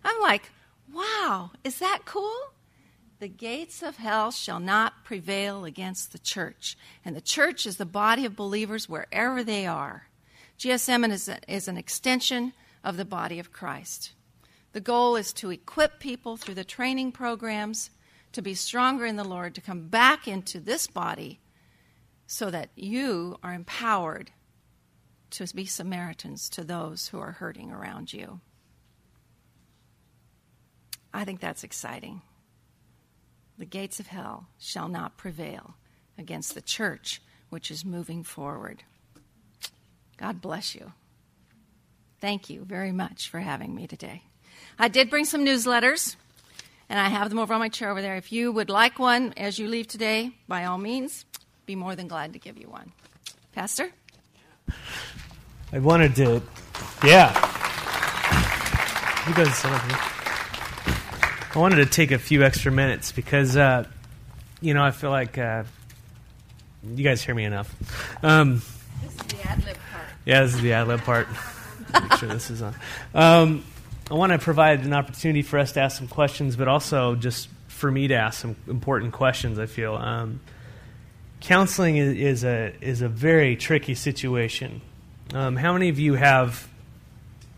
I'm 0.04 0.22
like, 0.22 0.50
wow, 0.92 1.51
is 1.63 1.80
that 1.80 2.00
cool? 2.06 2.54
The 3.20 3.28
gates 3.28 3.84
of 3.84 3.98
hell 3.98 4.32
shall 4.32 4.60
not 4.60 5.04
prevail 5.04 5.63
against 5.63 6.12
the 6.12 6.18
church. 6.18 6.75
And 7.06 7.16
the 7.16 7.22
church 7.22 7.68
is 7.68 7.78
the 7.78 7.86
body 7.86 8.25
of 8.25 8.36
believers 8.36 8.90
wherever 8.90 9.44
they 9.44 9.68
are. 9.68 10.08
GSM 10.58 11.12
is, 11.12 11.30
a, 11.30 11.38
is 11.48 11.68
an 11.68 11.78
extension 11.78 12.54
of 12.84 12.98
the 12.98 13.06
body 13.06 13.38
of 13.38 13.51
Christ. 13.51 14.13
The 14.74 14.82
goal 14.82 15.16
is 15.16 15.34
to 15.34 15.51
equip 15.51 16.00
people 16.00 16.38
through 16.38 16.56
the 16.56 16.63
training 16.63 17.12
programs 17.12 17.90
to 18.32 18.42
be 18.42 18.54
stronger 18.54 19.06
in 19.06 19.18
the 19.18 19.24
Lord, 19.24 19.56
to 19.56 19.62
come 19.62 19.90
back 19.90 20.28
into 20.28 20.60
this 20.60 20.88
body 20.88 21.40
so 22.25 22.50
that 22.50 22.70
you 22.75 23.38
are 23.44 23.54
empowered 23.54 24.32
to 25.32 25.46
be 25.54 25.66
Samaritans 25.66 26.50
to 26.50 26.63
those 26.63 27.10
who 27.10 27.20
are 27.20 27.34
hurting 27.34 27.72
around 27.72 28.13
you. 28.13 28.40
I 31.13 31.25
think 31.25 31.42
that's 31.42 31.63
exciting. 31.63 32.22
The 33.58 33.66
gates 33.66 34.00
of 34.00 34.08
hell 34.08 34.48
shall 34.58 34.88
not 34.88 35.18
prevail 35.18 35.75
against 36.18 36.56
the 36.56 36.62
church 36.62 37.22
which 37.50 37.70
is 37.70 37.84
moving 37.84 38.24
forward. 38.24 38.84
God 40.16 40.40
bless 40.42 40.74
you. 40.74 40.94
Thank 42.22 42.50
you 42.50 42.63
very 42.63 42.92
much 42.92 43.28
for 43.28 43.40
having 43.40 43.75
me 43.75 43.88
today. 43.88 44.24
I 44.80 44.88
did 44.88 45.10
bring 45.10 45.25
some 45.25 45.46
newsletters, 45.46 46.15
and 46.89 47.00
I 47.00 47.10
have 47.10 47.30
them 47.30 47.39
over 47.39 47.53
on 47.53 47.60
my 47.60 47.70
chair 47.70 47.91
over 47.91 48.01
there. 48.01 48.15
If 48.15 48.32
you 48.32 48.51
would 48.51 48.70
like 48.70 49.00
one 49.00 49.34
as 49.38 49.60
you 49.60 49.68
leave 49.68 49.88
today, 49.88 50.32
by 50.48 50.65
all 50.65 50.77
means, 50.77 51.25
be 51.65 51.75
more 51.75 51.96
than 51.96 52.08
glad 52.08 52.34
to 52.34 52.39
give 52.39 52.58
you 52.58 52.68
one. 52.68 52.91
Pastor? 53.53 53.91
I 55.74 55.80
wanted 55.80 56.15
to, 56.15 56.41
yeah. 57.03 57.34
You 59.27 59.34
guys 59.36 59.56
sit 59.56 59.72
up 59.72 59.82
here. 59.84 60.00
I 61.53 61.60
wanted 61.60 61.77
to 61.77 61.86
take 61.86 62.12
a 62.12 62.18
few 62.18 62.44
extra 62.44 62.72
minutes 62.72 63.12
because, 63.12 63.56
uh, 63.56 63.86
you 64.62 64.74
know, 64.74 64.84
I 64.84 64.91
feel 64.91 65.12
like 65.12 65.38
uh, 65.38 65.63
you 66.96 67.03
guys 67.03 67.22
hear 67.22 67.36
me 67.36 67.46
enough. 67.46 67.74
Um, 68.24 68.62
this 69.03 69.13
is 69.13 69.18
the 69.27 69.50
ad 69.50 69.65
lib 69.65 69.77
part. 69.91 70.06
Yeah, 70.25 70.44
this 70.44 70.53
is 70.56 70.62
the 70.62 70.74
ad 70.74 70.88
lib 70.88 71.01
part. 71.01 71.27
Make 71.94 72.13
sure 72.13 72.30
this 72.30 72.50
is 72.50 72.62
on. 72.62 72.75
Um, 73.13 73.63
I 74.12 74.13
want 74.15 74.34
to 74.34 74.39
provide 74.39 74.84
an 74.84 74.91
opportunity 74.91 75.41
for 75.41 75.58
us 75.58 75.72
to 75.72 75.80
ask 75.80 75.98
some 75.98 76.10
questions, 76.10 76.58
but 76.58 76.68
also 76.68 77.15
just 77.15 77.48
for 77.70 77.89
me 77.89 78.10
to 78.10 78.13
ask 78.15 78.41
some 78.41 78.58
important 78.68 79.13
questions. 79.13 79.58
I 79.58 79.68
feel 79.68 79.96
um, 79.96 80.41
counseling 81.39 81.96
is, 81.96 82.18
is, 82.18 82.44
a 82.44 82.74
is 82.82 83.01
a 83.01 83.08
very 83.08 83.56
tricky 83.56 83.96
situation. 83.96 84.82
Um, 85.34 85.56
how 85.56 85.72
many 85.72 85.88
of 85.88 85.98
you 85.98 86.15
have 86.15 86.68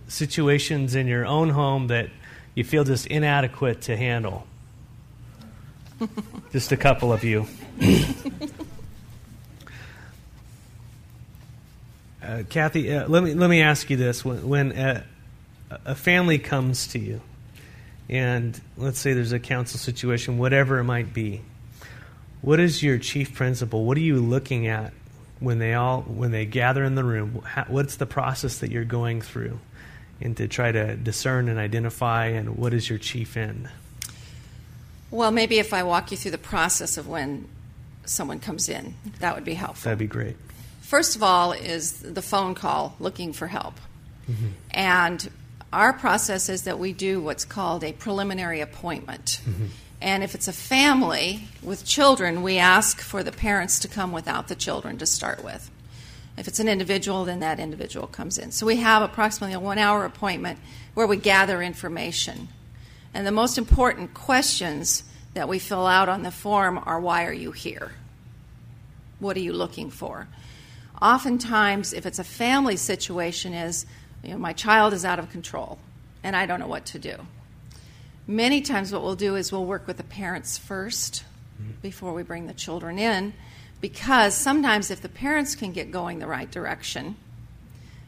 situations 0.07 0.93
in 0.93 1.07
your 1.07 1.25
own 1.25 1.49
home 1.49 1.87
that 1.87 2.11
you 2.53 2.63
feel 2.63 2.83
just 2.83 3.07
inadequate 3.07 3.81
to 3.81 3.97
handle? 3.97 4.45
just 6.51 6.71
a 6.71 6.77
couple 6.77 7.11
of 7.11 7.23
you. 7.23 7.47
uh, 12.21 12.43
Kathy, 12.47 12.93
uh, 12.93 13.07
let 13.07 13.23
me 13.23 13.33
let 13.33 13.49
me 13.49 13.63
ask 13.63 13.89
you 13.89 13.97
this: 13.97 14.23
when, 14.23 14.47
when 14.47 14.71
a, 14.73 15.03
a 15.85 15.95
family 15.95 16.39
comes 16.39 16.87
to 16.87 16.99
you, 16.99 17.21
and 18.09 18.59
let's 18.77 18.99
say 18.99 19.13
there's 19.13 19.31
a 19.31 19.39
council 19.39 19.79
situation, 19.79 20.37
whatever 20.37 20.79
it 20.79 20.83
might 20.83 21.13
be, 21.13 21.41
what 22.41 22.59
is 22.59 22.83
your 22.83 22.97
chief 22.97 23.33
principle? 23.33 23.85
What 23.85 23.97
are 23.97 24.01
you 24.01 24.19
looking 24.19 24.67
at 24.67 24.93
when 25.39 25.59
they 25.59 25.73
all 25.73 26.01
when 26.01 26.31
they 26.31 26.45
gather 26.45 26.83
in 26.83 26.95
the 26.95 27.03
room? 27.03 27.41
How, 27.43 27.65
what's 27.67 27.95
the 27.95 28.05
process 28.05 28.59
that 28.59 28.71
you're 28.71 28.83
going 28.83 29.21
through, 29.21 29.59
and 30.21 30.35
to 30.37 30.47
try 30.47 30.71
to 30.71 30.95
discern 30.95 31.47
and 31.47 31.57
identify, 31.57 32.27
and 32.27 32.57
what 32.57 32.73
is 32.73 32.89
your 32.89 32.99
chief 32.99 33.37
end? 33.37 33.69
Well, 35.09 35.31
maybe 35.31 35.59
if 35.59 35.73
I 35.73 35.83
walk 35.83 36.11
you 36.11 36.17
through 36.17 36.31
the 36.31 36.37
process 36.37 36.97
of 36.97 37.07
when 37.07 37.47
someone 38.05 38.39
comes 38.39 38.67
in, 38.67 38.95
that 39.19 39.35
would 39.35 39.45
be 39.45 39.53
helpful. 39.53 39.85
That'd 39.85 39.99
be 39.99 40.07
great. 40.07 40.35
First 40.81 41.15
of 41.15 41.23
all, 41.23 41.53
is 41.53 41.99
the 41.99 42.21
phone 42.21 42.55
call 42.55 42.95
looking 42.99 43.31
for 43.31 43.47
help, 43.47 43.75
mm-hmm. 44.29 44.47
and 44.71 45.29
our 45.73 45.93
process 45.93 46.49
is 46.49 46.63
that 46.63 46.79
we 46.79 46.93
do 46.93 47.21
what's 47.21 47.45
called 47.45 47.83
a 47.83 47.93
preliminary 47.93 48.61
appointment. 48.61 49.41
Mm-hmm. 49.43 49.65
And 50.01 50.23
if 50.23 50.35
it's 50.35 50.47
a 50.47 50.53
family 50.53 51.47
with 51.61 51.85
children, 51.85 52.43
we 52.43 52.57
ask 52.57 52.99
for 52.99 53.23
the 53.23 53.31
parents 53.31 53.79
to 53.79 53.87
come 53.87 54.11
without 54.11 54.49
the 54.49 54.55
children 54.55 54.97
to 54.97 55.05
start 55.05 55.43
with. 55.43 55.71
If 56.37 56.47
it's 56.47 56.59
an 56.59 56.67
individual, 56.67 57.25
then 57.25 57.39
that 57.39 57.59
individual 57.59 58.07
comes 58.07 58.37
in. 58.37 58.51
So 58.51 58.65
we 58.65 58.77
have 58.77 59.01
approximately 59.01 59.53
a 59.53 59.59
one 59.59 59.77
hour 59.77 60.03
appointment 60.03 60.59
where 60.93 61.07
we 61.07 61.17
gather 61.17 61.61
information. 61.61 62.49
And 63.13 63.25
the 63.25 63.31
most 63.31 63.57
important 63.57 64.13
questions 64.13 65.03
that 65.35 65.47
we 65.47 65.59
fill 65.59 65.85
out 65.85 66.09
on 66.09 66.23
the 66.23 66.31
form 66.31 66.79
are 66.85 66.99
why 66.99 67.25
are 67.25 67.33
you 67.33 67.51
here? 67.51 67.93
What 69.19 69.37
are 69.37 69.41
you 69.41 69.53
looking 69.53 69.89
for? 69.89 70.27
Oftentimes, 71.01 71.93
if 71.93 72.05
it's 72.05 72.19
a 72.19 72.23
family 72.23 72.77
situation, 72.77 73.53
is 73.53 73.85
you 74.23 74.31
know, 74.31 74.37
my 74.37 74.53
child 74.53 74.93
is 74.93 75.05
out 75.05 75.19
of 75.19 75.29
control 75.29 75.77
and 76.23 76.35
I 76.35 76.45
don't 76.45 76.59
know 76.59 76.67
what 76.67 76.85
to 76.87 76.99
do. 76.99 77.15
Many 78.25 78.61
times, 78.61 78.93
what 78.93 79.03
we'll 79.03 79.15
do 79.15 79.35
is 79.35 79.51
we'll 79.51 79.65
work 79.65 79.85
with 79.85 79.97
the 79.97 80.03
parents 80.03 80.57
1st 80.57 81.23
mm-hmm. 81.61 81.71
before 81.81 82.13
we 82.13 82.23
bring 82.23 82.47
the 82.47 82.53
children 82.53 82.97
in, 82.97 83.33
because 83.81 84.33
sometimes 84.33 84.89
if 84.89 85.01
the 85.01 85.09
parents 85.09 85.55
can 85.55 85.73
get 85.73 85.91
going 85.91 86.19
the 86.19 86.27
right 86.27 86.49
direction, 86.49 87.17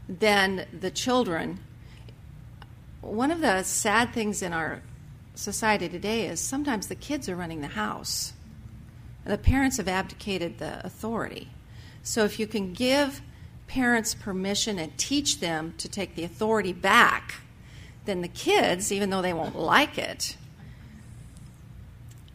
then 0.07 0.65
the 0.79 0.89
children. 0.89 1.60
One 3.01 3.29
of 3.29 3.41
the 3.41 3.63
sad 3.63 4.13
things 4.13 4.41
in 4.41 4.53
our 4.53 4.81
society 5.36 5.89
today 5.89 6.27
is 6.27 6.39
sometimes 6.39 6.88
the 6.88 6.95
kids 6.95 7.27
are 7.27 7.36
running 7.36 7.60
the 7.60 7.67
house. 7.67 8.31
The 9.25 9.38
parents 9.38 9.77
have 9.77 9.89
abdicated 9.89 10.60
the 10.60 10.86
authority. 10.86 11.50
So 12.03 12.24
if 12.24 12.39
you 12.39 12.48
can 12.48 12.72
give 12.72 13.22
parents 13.67 14.13
permission 14.13 14.79
and 14.79 14.98
teach 14.98 15.39
them 15.39 15.74
to 15.77 15.89
take 15.89 16.15
the 16.15 16.24
authority 16.24 16.74
back 16.74 17.36
then 18.05 18.22
the 18.22 18.27
kids, 18.27 18.91
even 18.91 19.10
though 19.10 19.22
they 19.22 19.34
won't 19.34 19.55
like 19.55 19.98
it, 19.98 20.38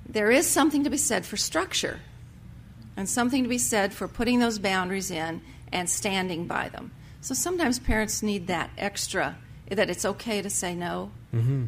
there 0.08 0.30
is 0.30 0.46
something 0.46 0.84
to 0.84 0.90
be 0.90 0.96
said 0.96 1.24
for 1.24 1.36
structure 1.36 2.00
and 2.96 3.08
something 3.08 3.44
to 3.44 3.48
be 3.48 3.58
said 3.58 3.92
for 3.92 4.08
putting 4.08 4.40
those 4.40 4.58
boundaries 4.58 5.10
in 5.10 5.40
and 5.72 5.88
standing 5.88 6.46
by 6.46 6.68
them. 6.68 6.90
So 7.20 7.34
sometimes 7.34 7.78
parents 7.78 8.22
need 8.22 8.48
that 8.48 8.70
extra 8.76 9.36
that 9.68 9.88
it's 9.88 10.04
okay 10.04 10.42
to 10.42 10.50
say 10.50 10.74
no. 10.74 11.12
Mm-hmm. 11.32 11.66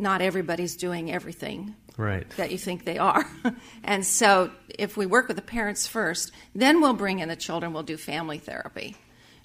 Not 0.00 0.20
everybody's 0.20 0.74
doing 0.74 1.12
everything 1.12 1.76
right. 1.96 2.28
that 2.30 2.50
you 2.50 2.58
think 2.58 2.84
they 2.84 2.98
are. 2.98 3.24
and 3.84 4.04
so 4.04 4.50
if 4.76 4.96
we 4.96 5.06
work 5.06 5.28
with 5.28 5.36
the 5.36 5.42
parents 5.42 5.86
first, 5.86 6.32
then 6.54 6.80
we'll 6.80 6.94
bring 6.94 7.20
in 7.20 7.28
the 7.28 7.36
children, 7.36 7.72
we'll 7.72 7.84
do 7.84 7.96
family 7.96 8.38
therapy. 8.38 8.96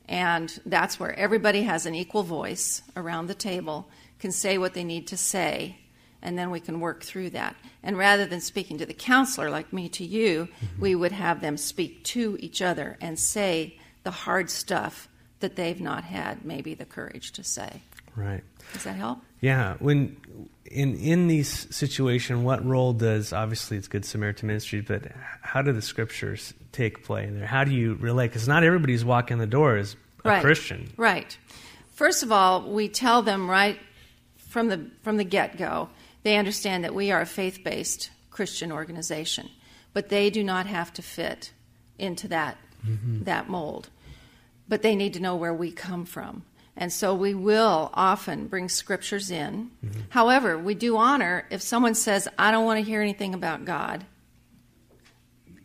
And 0.09 0.59
that's 0.65 0.99
where 0.99 1.17
everybody 1.17 1.61
has 1.61 1.85
an 1.85 1.93
equal 1.93 2.23
voice 2.23 2.81
around 2.97 3.27
the 3.27 3.35
table, 3.35 3.87
can 4.17 4.31
say 4.31 4.57
what 4.57 4.73
they 4.73 4.83
need 4.83 5.05
to 5.07 5.17
say, 5.17 5.77
and 6.21 6.37
then 6.37 6.49
we 6.49 6.59
can 6.59 6.79
work 6.79 7.03
through 7.03 7.29
that. 7.29 7.55
And 7.83 7.95
rather 7.95 8.25
than 8.25 8.41
speaking 8.41 8.79
to 8.79 8.87
the 8.87 8.93
counselor, 8.93 9.51
like 9.51 9.71
me 9.71 9.87
to 9.89 10.03
you, 10.03 10.47
mm-hmm. 10.47 10.81
we 10.81 10.95
would 10.95 11.11
have 11.11 11.41
them 11.41 11.57
speak 11.57 12.03
to 12.05 12.37
each 12.39 12.59
other 12.59 12.97
and 12.99 13.19
say 13.19 13.77
the 14.03 14.11
hard 14.11 14.49
stuff 14.49 15.07
that 15.41 15.55
they've 15.55 15.79
not 15.79 16.03
had 16.03 16.43
maybe 16.43 16.73
the 16.73 16.85
courage 16.85 17.31
to 17.33 17.43
say. 17.43 17.83
Right. 18.19 18.43
Does 18.73 18.83
that 18.83 18.95
help? 18.95 19.19
Yeah. 19.41 19.75
When 19.79 20.17
in 20.65 20.95
in 20.97 21.27
these 21.27 21.73
situation, 21.75 22.43
what 22.43 22.65
role 22.65 22.93
does 22.93 23.33
obviously 23.33 23.77
it's 23.77 23.87
Good 23.87 24.05
Samaritan 24.05 24.47
ministry, 24.47 24.81
but 24.81 25.11
how 25.41 25.61
do 25.61 25.71
the 25.71 25.81
scriptures 25.81 26.53
take 26.71 27.03
play 27.03 27.25
in 27.25 27.37
there? 27.37 27.47
How 27.47 27.63
do 27.63 27.71
you 27.71 27.95
relate? 27.95 28.27
Because 28.27 28.47
not 28.47 28.63
everybody's 28.63 29.05
walking 29.05 29.37
the 29.37 29.47
door 29.47 29.77
as 29.77 29.95
a 30.25 30.29
right. 30.29 30.41
Christian. 30.41 30.91
Right. 30.97 31.37
First 31.93 32.23
of 32.23 32.31
all, 32.31 32.69
we 32.69 32.89
tell 32.89 33.21
them 33.21 33.49
right 33.49 33.79
from 34.37 34.67
the 34.67 34.89
from 35.01 35.17
the 35.17 35.23
get 35.23 35.57
go. 35.57 35.89
They 36.23 36.37
understand 36.37 36.83
that 36.83 36.93
we 36.93 37.11
are 37.11 37.21
a 37.21 37.25
faith 37.25 37.63
based 37.63 38.11
Christian 38.29 38.71
organization, 38.71 39.49
but 39.93 40.09
they 40.09 40.29
do 40.29 40.43
not 40.43 40.65
have 40.65 40.93
to 40.93 41.01
fit 41.01 41.51
into 41.97 42.27
that 42.27 42.57
mm-hmm. 42.85 43.23
that 43.23 43.49
mold. 43.49 43.89
But 44.67 44.83
they 44.83 44.95
need 44.95 45.13
to 45.15 45.19
know 45.19 45.35
where 45.35 45.53
we 45.53 45.71
come 45.71 46.05
from. 46.05 46.43
And 46.79 46.93
so 46.93 47.13
we 47.13 47.33
will 47.33 47.91
often 47.93 48.47
bring 48.47 48.69
scriptures 48.69 49.29
in. 49.29 49.69
Mm-hmm. 49.85 49.99
However, 50.07 50.57
we 50.57 50.75
do 50.75 50.95
honor 50.95 51.45
if 51.51 51.61
someone 51.61 51.93
says, 51.93 52.29
I 52.39 52.51
don't 52.51 52.63
want 52.63 52.79
to 52.79 52.89
hear 52.89 53.01
anything 53.01 53.33
about 53.33 53.65
God 53.65 54.05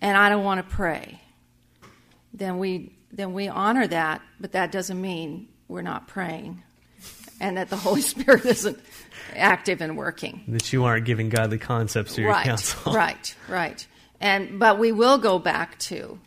and 0.01 0.19
I 0.19 0.29
don't 0.29 0.43
want 0.43 0.69
to 0.69 0.75
pray, 0.75 1.21
then 2.35 2.59
we 2.59 2.97
then 3.13 3.33
we 3.33 3.47
honor 3.47 3.87
that, 3.87 4.23
but 4.41 4.53
that 4.53 4.73
doesn't 4.73 5.01
mean 5.01 5.47
we're 5.69 5.83
not 5.83 6.09
praying 6.09 6.65
and 7.41 7.59
that 7.59 7.71
the 7.71 7.77
Holy 7.77 8.01
Spirit 8.13 8.45
isn't 8.45 8.81
active 9.37 9.81
and 9.81 9.97
working. 9.97 10.43
That 10.49 10.73
you 10.73 10.83
aren't 10.83 11.05
giving 11.05 11.29
godly 11.29 11.59
concepts 11.59 12.17
to 12.17 12.23
your 12.23 12.31
right, 12.31 12.45
counsel. 12.45 12.93
Right, 12.93 13.37
right. 13.49 13.87
And 14.21 14.59
but 14.59 14.81
we 14.81 14.91
will 14.91 15.19
go 15.19 15.39
back 15.39 15.79
to 15.91 16.19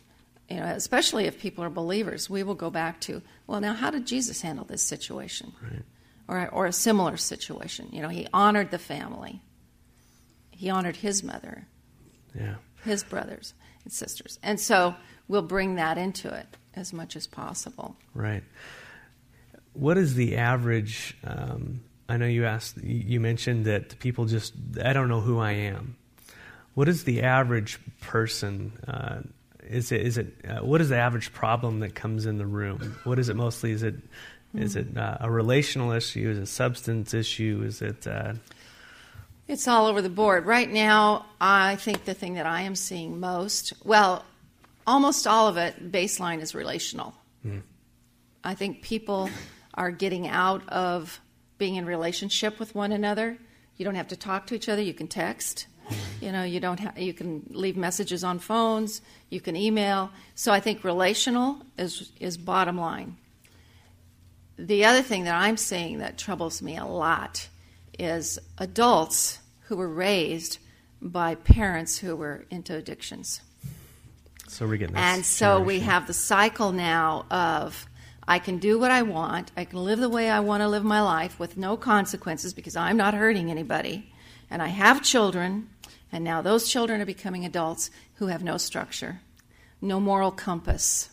you 0.48 0.56
know, 0.56 0.64
especially 0.64 1.26
if 1.26 1.38
people 1.38 1.62
are 1.62 1.70
believers, 1.70 2.30
we 2.30 2.42
will 2.42 2.54
go 2.54 2.70
back 2.70 3.00
to, 3.02 3.20
well, 3.48 3.60
now 3.60 3.72
how 3.72 3.90
did 3.90 4.06
Jesus 4.06 4.42
handle 4.42 4.64
this 4.64 4.82
situation? 4.82 5.52
Right. 5.60 5.82
Or, 6.28 6.48
or 6.50 6.66
a 6.66 6.72
similar 6.72 7.16
situation. 7.16 7.88
You 7.90 8.02
know, 8.02 8.08
he 8.08 8.28
honored 8.32 8.70
the 8.70 8.78
family, 8.78 9.40
he 10.50 10.70
honored 10.70 10.96
his 10.96 11.24
mother, 11.24 11.66
yeah. 12.38 12.56
his 12.84 13.02
brothers 13.02 13.54
and 13.82 13.92
sisters. 13.92 14.38
And 14.42 14.60
so 14.60 14.94
we'll 15.26 15.42
bring 15.42 15.76
that 15.76 15.98
into 15.98 16.32
it 16.32 16.46
as 16.74 16.92
much 16.92 17.16
as 17.16 17.26
possible. 17.26 17.96
Right. 18.14 18.44
What 19.72 19.96
is 19.96 20.14
the 20.14 20.36
average? 20.36 21.16
Um, 21.24 21.80
I 22.08 22.18
know 22.18 22.26
you 22.26 22.44
asked, 22.44 22.76
you 22.82 23.20
mentioned 23.20 23.64
that 23.64 23.98
people 23.98 24.26
just, 24.26 24.52
I 24.82 24.92
don't 24.92 25.08
know 25.08 25.20
who 25.20 25.38
I 25.38 25.52
am. 25.52 25.96
What 26.74 26.88
is 26.88 27.04
the 27.04 27.22
average 27.22 27.80
person? 28.00 28.72
Uh, 28.86 29.20
is 29.70 29.92
it 29.92 30.02
is 30.02 30.18
it 30.18 30.34
uh, 30.48 30.64
what 30.64 30.80
is 30.80 30.88
the 30.88 30.96
average 30.96 31.32
problem 31.32 31.80
that 31.80 31.94
comes 31.94 32.26
in 32.26 32.38
the 32.38 32.46
room? 32.46 32.96
What 33.04 33.18
is 33.18 33.28
it 33.28 33.36
mostly? 33.36 33.72
Is 33.72 33.82
it 33.82 33.94
is 34.54 34.76
it 34.76 34.96
uh, 34.96 35.18
a 35.20 35.30
relational 35.30 35.92
issue? 35.92 36.30
Is 36.30 36.38
it 36.38 36.42
a 36.42 36.46
substance 36.46 37.12
issue? 37.14 37.62
Is 37.64 37.82
it? 37.82 38.06
Uh... 38.06 38.34
It's 39.46 39.68
all 39.68 39.86
over 39.86 40.02
the 40.02 40.08
board. 40.08 40.46
Right 40.46 40.70
now, 40.70 41.26
I 41.40 41.76
think 41.76 42.04
the 42.04 42.14
thing 42.14 42.34
that 42.34 42.46
I 42.46 42.62
am 42.62 42.74
seeing 42.74 43.20
most, 43.20 43.72
well, 43.84 44.24
almost 44.86 45.26
all 45.26 45.48
of 45.48 45.56
it, 45.56 45.90
baseline 45.92 46.40
is 46.40 46.54
relational. 46.54 47.14
Mm. 47.46 47.62
I 48.44 48.54
think 48.54 48.82
people 48.82 49.30
are 49.74 49.90
getting 49.90 50.28
out 50.28 50.66
of 50.68 51.20
being 51.58 51.76
in 51.76 51.86
relationship 51.86 52.58
with 52.58 52.74
one 52.74 52.92
another. 52.92 53.38
You 53.76 53.84
don't 53.84 53.94
have 53.94 54.08
to 54.08 54.16
talk 54.16 54.46
to 54.48 54.54
each 54.54 54.68
other. 54.68 54.82
You 54.82 54.94
can 54.94 55.08
text. 55.08 55.66
You 56.20 56.32
know, 56.32 56.42
you 56.42 56.58
don't 56.58 56.80
ha- 56.80 56.94
you 56.96 57.14
can 57.14 57.44
leave 57.50 57.76
messages 57.76 58.24
on 58.24 58.40
phones, 58.40 59.02
you 59.30 59.40
can 59.40 59.54
email. 59.54 60.10
So 60.34 60.52
I 60.52 60.58
think 60.58 60.82
relational 60.82 61.58
is 61.78 62.10
is 62.18 62.36
bottom 62.36 62.76
line. 62.76 63.16
The 64.58 64.84
other 64.84 65.02
thing 65.02 65.24
that 65.24 65.36
I'm 65.36 65.56
seeing 65.56 65.98
that 65.98 66.18
troubles 66.18 66.60
me 66.60 66.76
a 66.76 66.84
lot 66.84 67.48
is 67.98 68.38
adults 68.58 69.38
who 69.66 69.76
were 69.76 69.88
raised 69.88 70.58
by 71.00 71.36
parents 71.36 71.98
who 71.98 72.16
were 72.16 72.44
into 72.50 72.74
addictions. 72.74 73.40
So 74.48 74.66
we're 74.66 74.76
getting 74.76 74.96
And 74.96 75.24
so 75.24 75.60
we 75.60 75.80
have 75.80 76.06
the 76.06 76.14
cycle 76.14 76.72
now 76.72 77.26
of 77.30 77.86
I 78.26 78.38
can 78.38 78.58
do 78.58 78.78
what 78.78 78.90
I 78.90 79.02
want, 79.02 79.52
I 79.56 79.64
can 79.64 79.82
live 79.84 80.00
the 80.00 80.08
way 80.08 80.28
I 80.28 80.40
want 80.40 80.62
to 80.62 80.68
live 80.68 80.84
my 80.84 81.00
life 81.00 81.38
with 81.38 81.56
no 81.56 81.76
consequences 81.76 82.52
because 82.52 82.76
I'm 82.76 82.96
not 82.96 83.14
hurting 83.14 83.50
anybody, 83.50 84.12
and 84.50 84.60
I 84.60 84.68
have 84.68 85.02
children, 85.02 85.70
and 86.12 86.24
now 86.24 86.42
those 86.42 86.70
children 86.70 87.00
are 87.00 87.06
becoming 87.06 87.44
adults 87.44 87.90
who 88.14 88.26
have 88.26 88.42
no 88.42 88.56
structure, 88.56 89.20
no 89.80 90.00
moral 90.00 90.30
compass. 90.30 91.10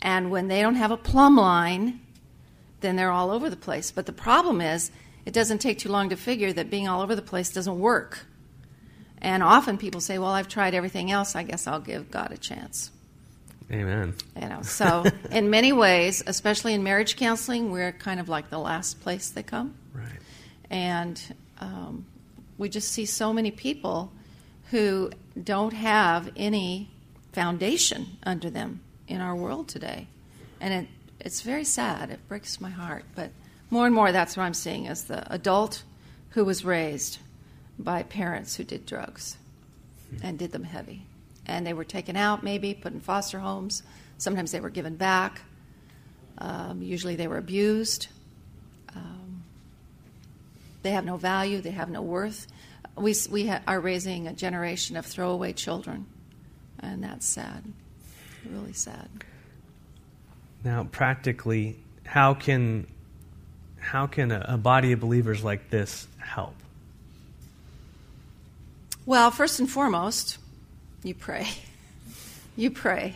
And 0.00 0.30
when 0.30 0.48
they 0.48 0.62
don't 0.62 0.76
have 0.76 0.92
a 0.92 0.96
plumb 0.96 1.36
line 1.36 2.00
then 2.80 2.96
they're 2.96 3.10
all 3.10 3.30
over 3.30 3.50
the 3.50 3.56
place. 3.56 3.90
But 3.90 4.06
the 4.06 4.12
problem 4.12 4.60
is, 4.60 4.90
it 5.24 5.32
doesn't 5.32 5.58
take 5.58 5.78
too 5.78 5.88
long 5.88 6.08
to 6.10 6.16
figure 6.16 6.52
that 6.52 6.70
being 6.70 6.88
all 6.88 7.02
over 7.02 7.14
the 7.14 7.22
place 7.22 7.50
doesn't 7.50 7.78
work. 7.78 8.20
And 9.20 9.42
often 9.42 9.78
people 9.78 10.00
say, 10.00 10.18
"Well, 10.18 10.30
I've 10.30 10.48
tried 10.48 10.74
everything 10.74 11.10
else. 11.10 11.34
I 11.34 11.42
guess 11.42 11.66
I'll 11.66 11.80
give 11.80 12.10
God 12.10 12.32
a 12.32 12.38
chance." 12.38 12.90
Amen. 13.70 14.14
You 14.40 14.48
know, 14.48 14.62
so 14.62 15.04
in 15.30 15.50
many 15.50 15.72
ways, 15.72 16.22
especially 16.26 16.72
in 16.72 16.82
marriage 16.82 17.16
counseling, 17.16 17.70
we're 17.70 17.92
kind 17.92 18.20
of 18.20 18.28
like 18.28 18.48
the 18.48 18.58
last 18.58 19.00
place 19.00 19.28
they 19.30 19.42
come. 19.42 19.74
Right. 19.92 20.06
And 20.70 21.20
um, 21.58 22.06
we 22.58 22.68
just 22.68 22.90
see 22.90 23.06
so 23.06 23.32
many 23.32 23.50
people 23.50 24.12
who 24.70 25.10
don't 25.42 25.72
have 25.72 26.30
any 26.36 26.90
foundation 27.32 28.18
under 28.24 28.50
them 28.50 28.80
in 29.06 29.20
our 29.20 29.34
world 29.34 29.68
today. 29.68 30.08
And 30.60 30.74
it, 30.74 30.88
it's 31.20 31.40
very 31.40 31.64
sad. 31.64 32.10
It 32.10 32.26
breaks 32.28 32.60
my 32.60 32.70
heart. 32.70 33.04
But 33.14 33.30
more 33.70 33.86
and 33.86 33.94
more, 33.94 34.12
that's 34.12 34.36
what 34.36 34.42
I'm 34.42 34.54
seeing 34.54 34.88
as 34.88 35.04
the 35.04 35.32
adult 35.32 35.84
who 36.30 36.44
was 36.44 36.64
raised 36.64 37.18
by 37.78 38.02
parents 38.02 38.56
who 38.56 38.64
did 38.64 38.84
drugs 38.84 39.38
and 40.22 40.38
did 40.38 40.52
them 40.52 40.64
heavy. 40.64 41.02
And 41.46 41.66
they 41.66 41.72
were 41.72 41.84
taken 41.84 42.16
out, 42.16 42.42
maybe, 42.42 42.74
put 42.74 42.92
in 42.92 43.00
foster 43.00 43.38
homes. 43.38 43.82
Sometimes 44.18 44.50
they 44.50 44.60
were 44.60 44.68
given 44.68 44.96
back. 44.96 45.42
Um, 46.38 46.82
usually 46.82 47.16
they 47.16 47.28
were 47.28 47.38
abused. 47.38 48.08
They 50.88 50.94
have 50.94 51.04
no 51.04 51.18
value, 51.18 51.60
they 51.60 51.72
have 51.72 51.90
no 51.90 52.00
worth. 52.00 52.46
We, 52.96 53.14
we 53.30 53.48
ha- 53.48 53.60
are 53.66 53.78
raising 53.78 54.26
a 54.26 54.32
generation 54.32 54.96
of 54.96 55.04
throwaway 55.04 55.52
children, 55.52 56.06
and 56.80 57.04
that's 57.04 57.26
sad. 57.26 57.62
Really 58.50 58.72
sad. 58.72 59.10
Now, 60.64 60.84
practically, 60.90 61.76
how 62.06 62.32
can 62.32 62.86
how 63.78 64.06
can 64.06 64.30
a, 64.30 64.46
a 64.48 64.56
body 64.56 64.92
of 64.92 65.00
believers 65.00 65.44
like 65.44 65.68
this 65.68 66.08
help? 66.16 66.54
Well, 69.04 69.30
first 69.30 69.60
and 69.60 69.68
foremost, 69.70 70.38
you 71.02 71.14
pray. 71.14 71.48
You 72.56 72.70
pray. 72.70 73.14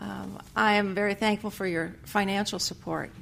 Um, 0.00 0.40
I 0.56 0.76
am 0.76 0.94
very 0.94 1.14
thankful 1.14 1.50
for 1.50 1.66
your 1.66 1.94
financial 2.04 2.58
support. 2.58 3.12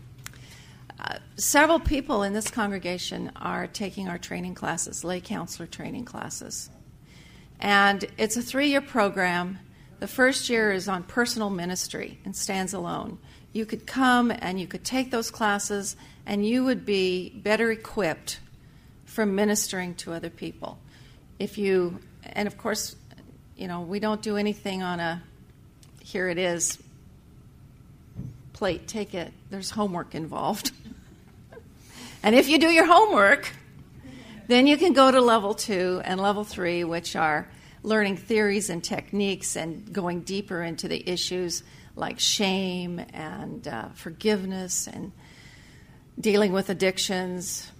Several 1.36 1.80
people 1.80 2.22
in 2.22 2.32
this 2.32 2.48
congregation 2.48 3.32
are 3.34 3.66
taking 3.66 4.08
our 4.08 4.18
training 4.18 4.54
classes, 4.54 5.02
lay 5.02 5.20
counselor 5.20 5.66
training 5.66 6.04
classes. 6.04 6.70
And 7.58 8.04
it's 8.16 8.36
a 8.36 8.42
three 8.42 8.68
year 8.68 8.80
program. 8.80 9.58
The 9.98 10.06
first 10.06 10.48
year 10.48 10.70
is 10.70 10.88
on 10.88 11.02
personal 11.02 11.50
ministry 11.50 12.20
and 12.24 12.36
stands 12.36 12.72
alone. 12.72 13.18
You 13.52 13.66
could 13.66 13.84
come 13.84 14.30
and 14.30 14.60
you 14.60 14.68
could 14.68 14.84
take 14.84 15.10
those 15.10 15.30
classes, 15.30 15.96
and 16.24 16.46
you 16.46 16.64
would 16.64 16.86
be 16.86 17.30
better 17.30 17.70
equipped 17.70 18.38
for 19.04 19.26
ministering 19.26 19.94
to 19.96 20.12
other 20.12 20.30
people. 20.30 20.78
If 21.40 21.58
you, 21.58 21.98
and 22.24 22.46
of 22.46 22.58
course, 22.58 22.94
you 23.56 23.66
know, 23.66 23.80
we 23.80 23.98
don't 23.98 24.22
do 24.22 24.36
anything 24.36 24.82
on 24.82 25.00
a 25.00 25.22
here 26.00 26.28
it 26.28 26.38
is 26.38 26.78
plate, 28.52 28.86
take 28.86 29.14
it. 29.14 29.32
There's 29.50 29.70
homework 29.70 30.14
involved. 30.14 30.70
and 32.24 32.34
if 32.34 32.48
you 32.48 32.58
do 32.58 32.70
your 32.70 32.86
homework, 32.86 33.52
then 34.48 34.66
you 34.66 34.78
can 34.78 34.94
go 34.94 35.10
to 35.10 35.20
level 35.20 35.52
two 35.52 36.00
and 36.06 36.18
level 36.18 36.42
three, 36.42 36.82
which 36.82 37.14
are 37.16 37.46
learning 37.82 38.16
theories 38.16 38.70
and 38.70 38.82
techniques 38.82 39.56
and 39.56 39.92
going 39.92 40.22
deeper 40.22 40.62
into 40.62 40.88
the 40.88 41.06
issues 41.06 41.62
like 41.96 42.18
shame 42.18 42.98
and 43.12 43.68
uh, 43.68 43.88
forgiveness 43.94 44.86
and 44.86 45.12
dealing 46.18 46.52
with 46.52 46.70
addictions, 46.70 47.70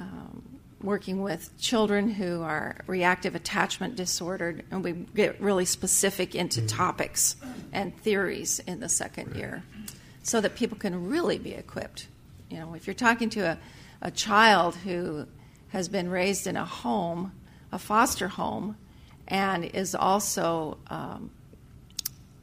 um, 0.00 0.42
working 0.82 1.22
with 1.22 1.56
children 1.60 2.10
who 2.10 2.42
are 2.42 2.80
reactive 2.88 3.36
attachment 3.36 3.94
disordered, 3.94 4.64
and 4.72 4.82
we 4.82 4.92
get 5.14 5.40
really 5.40 5.64
specific 5.64 6.34
into 6.34 6.60
topics 6.66 7.36
and 7.72 7.96
theories 7.98 8.58
in 8.66 8.80
the 8.80 8.88
second 8.88 9.36
year 9.36 9.62
so 10.24 10.40
that 10.40 10.56
people 10.56 10.76
can 10.76 11.08
really 11.08 11.38
be 11.38 11.52
equipped. 11.52 12.08
You 12.50 12.58
know, 12.58 12.74
if 12.74 12.88
you're 12.88 12.94
talking 12.94 13.30
to 13.30 13.40
a, 13.42 13.58
a 14.02 14.10
child 14.10 14.74
who 14.76 15.26
has 15.68 15.88
been 15.88 16.10
raised 16.10 16.46
in 16.46 16.56
a 16.56 16.64
home, 16.66 17.32
a 17.72 17.78
foster 17.78 18.28
home, 18.28 18.76
and 19.26 19.64
is 19.64 19.94
also 19.94 20.76
um, 20.88 21.30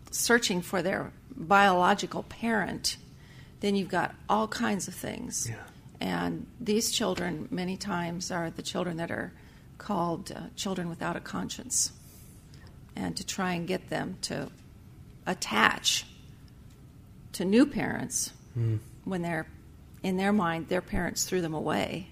searching 0.09 0.61
for 0.61 0.81
their 0.81 1.11
biological 1.35 2.23
parent, 2.23 2.97
then 3.59 3.75
you've 3.75 3.89
got 3.89 4.15
all 4.27 4.47
kinds 4.47 4.87
of 4.87 4.95
things. 4.95 5.47
Yeah. 5.49 5.57
And 5.99 6.47
these 6.59 6.91
children, 6.91 7.47
many 7.51 7.77
times, 7.77 8.31
are 8.31 8.49
the 8.49 8.63
children 8.63 8.97
that 8.97 9.11
are 9.11 9.31
called 9.77 10.31
uh, 10.31 10.39
children 10.55 10.89
without 10.89 11.15
a 11.15 11.19
conscience. 11.19 11.91
And 12.95 13.15
to 13.17 13.25
try 13.25 13.53
and 13.53 13.67
get 13.67 13.89
them 13.89 14.17
to 14.23 14.49
attach 15.27 16.05
to 17.33 17.45
new 17.45 17.65
parents 17.65 18.31
Mm. 18.57 18.79
when 19.05 19.21
they're, 19.21 19.45
in 20.03 20.17
their 20.17 20.33
mind, 20.33 20.67
their 20.67 20.81
parents 20.81 21.25
threw 21.25 21.41
them 21.41 21.53
away 21.53 22.09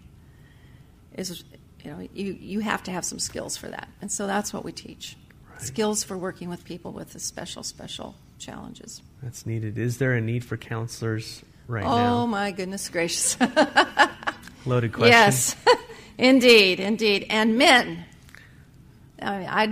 is, 1.14 1.44
you 1.84 1.92
know, 1.92 2.08
you, 2.14 2.38
you 2.40 2.60
have 2.60 2.84
to 2.84 2.92
have 2.92 3.04
some 3.04 3.20
skills 3.20 3.58
for 3.58 3.68
that. 3.68 3.88
And 4.02 4.12
so 4.12 4.28
that's 4.28 4.54
what 4.54 4.64
we 4.64 4.72
teach 4.72 5.16
Right. 5.58 5.66
skills 5.66 6.04
for 6.04 6.18
working 6.18 6.50
with 6.50 6.64
people 6.66 6.92
with 6.92 7.14
the 7.14 7.20
special, 7.20 7.64
special 7.64 8.16
challenges. 8.38 9.02
That's 9.24 9.46
needed. 9.46 9.78
Is 9.78 9.98
there 9.98 10.14
a 10.14 10.22
need 10.22 10.46
for 10.46 10.56
counselors 10.56 11.42
right 11.68 11.84
oh, 11.84 11.96
now? 11.96 12.16
Oh 12.18 12.28
my 12.28 12.52
goodness 12.52 12.90
gracious. 12.90 13.38
Loaded 14.66 14.94
question. 14.94 15.12
Yes, 15.12 15.56
indeed, 16.18 16.80
indeed, 16.80 17.26
and 17.30 17.58
men. 17.58 18.06
I 19.20 19.38
mean, 19.40 19.48
I, 19.50 19.64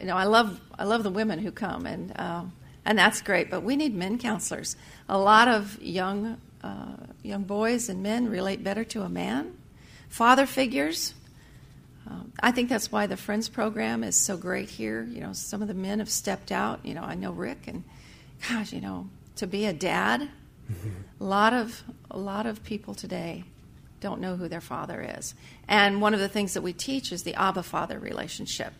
you 0.00 0.06
know, 0.06 0.16
I 0.16 0.24
love, 0.24 0.60
I 0.76 0.84
love 0.84 1.04
the 1.04 1.10
women 1.10 1.38
who 1.38 1.52
come, 1.52 1.86
and 1.86 2.18
um, 2.18 2.52
and 2.84 2.98
that's 2.98 3.20
great. 3.22 3.50
But 3.50 3.62
we 3.62 3.76
need 3.76 3.94
men 3.94 4.18
counselors. 4.18 4.76
A 5.08 5.18
lot 5.18 5.46
of 5.46 5.80
young, 5.80 6.40
uh, 6.62 6.96
young 7.22 7.44
boys 7.44 7.88
and 7.88 8.02
men 8.02 8.28
relate 8.28 8.62
better 8.62 8.84
to 8.84 9.02
a 9.02 9.08
man. 9.08 9.56
Father 10.08 10.46
figures. 10.46 11.14
Um, 12.08 12.32
I 12.40 12.50
think 12.50 12.68
that's 12.68 12.90
why 12.90 13.06
the 13.06 13.16
Friends 13.16 13.48
program 13.48 14.02
is 14.02 14.18
so 14.18 14.36
great 14.36 14.68
here. 14.68 15.02
You 15.04 15.20
know, 15.20 15.32
some 15.32 15.62
of 15.62 15.68
the 15.68 15.74
men 15.74 15.98
have 15.98 16.10
stepped 16.10 16.50
out. 16.50 16.84
You 16.84 16.94
know, 16.94 17.02
I 17.02 17.14
know 17.14 17.32
Rick, 17.32 17.66
and 17.66 17.84
gosh, 18.48 18.72
you 18.72 18.80
know, 18.80 19.08
to 19.36 19.46
be 19.46 19.66
a 19.66 19.72
dad, 19.72 20.28
a 21.20 21.24
lot 21.24 21.52
of 21.52 21.82
a 22.10 22.18
lot 22.18 22.46
of 22.46 22.62
people 22.64 22.94
today 22.94 23.44
don't 24.00 24.20
know 24.20 24.36
who 24.36 24.48
their 24.48 24.60
father 24.60 25.14
is. 25.18 25.34
And 25.68 26.00
one 26.00 26.14
of 26.14 26.20
the 26.20 26.28
things 26.28 26.54
that 26.54 26.62
we 26.62 26.72
teach 26.72 27.12
is 27.12 27.22
the 27.22 27.34
Abba 27.34 27.62
Father 27.62 27.98
relationship. 27.98 28.72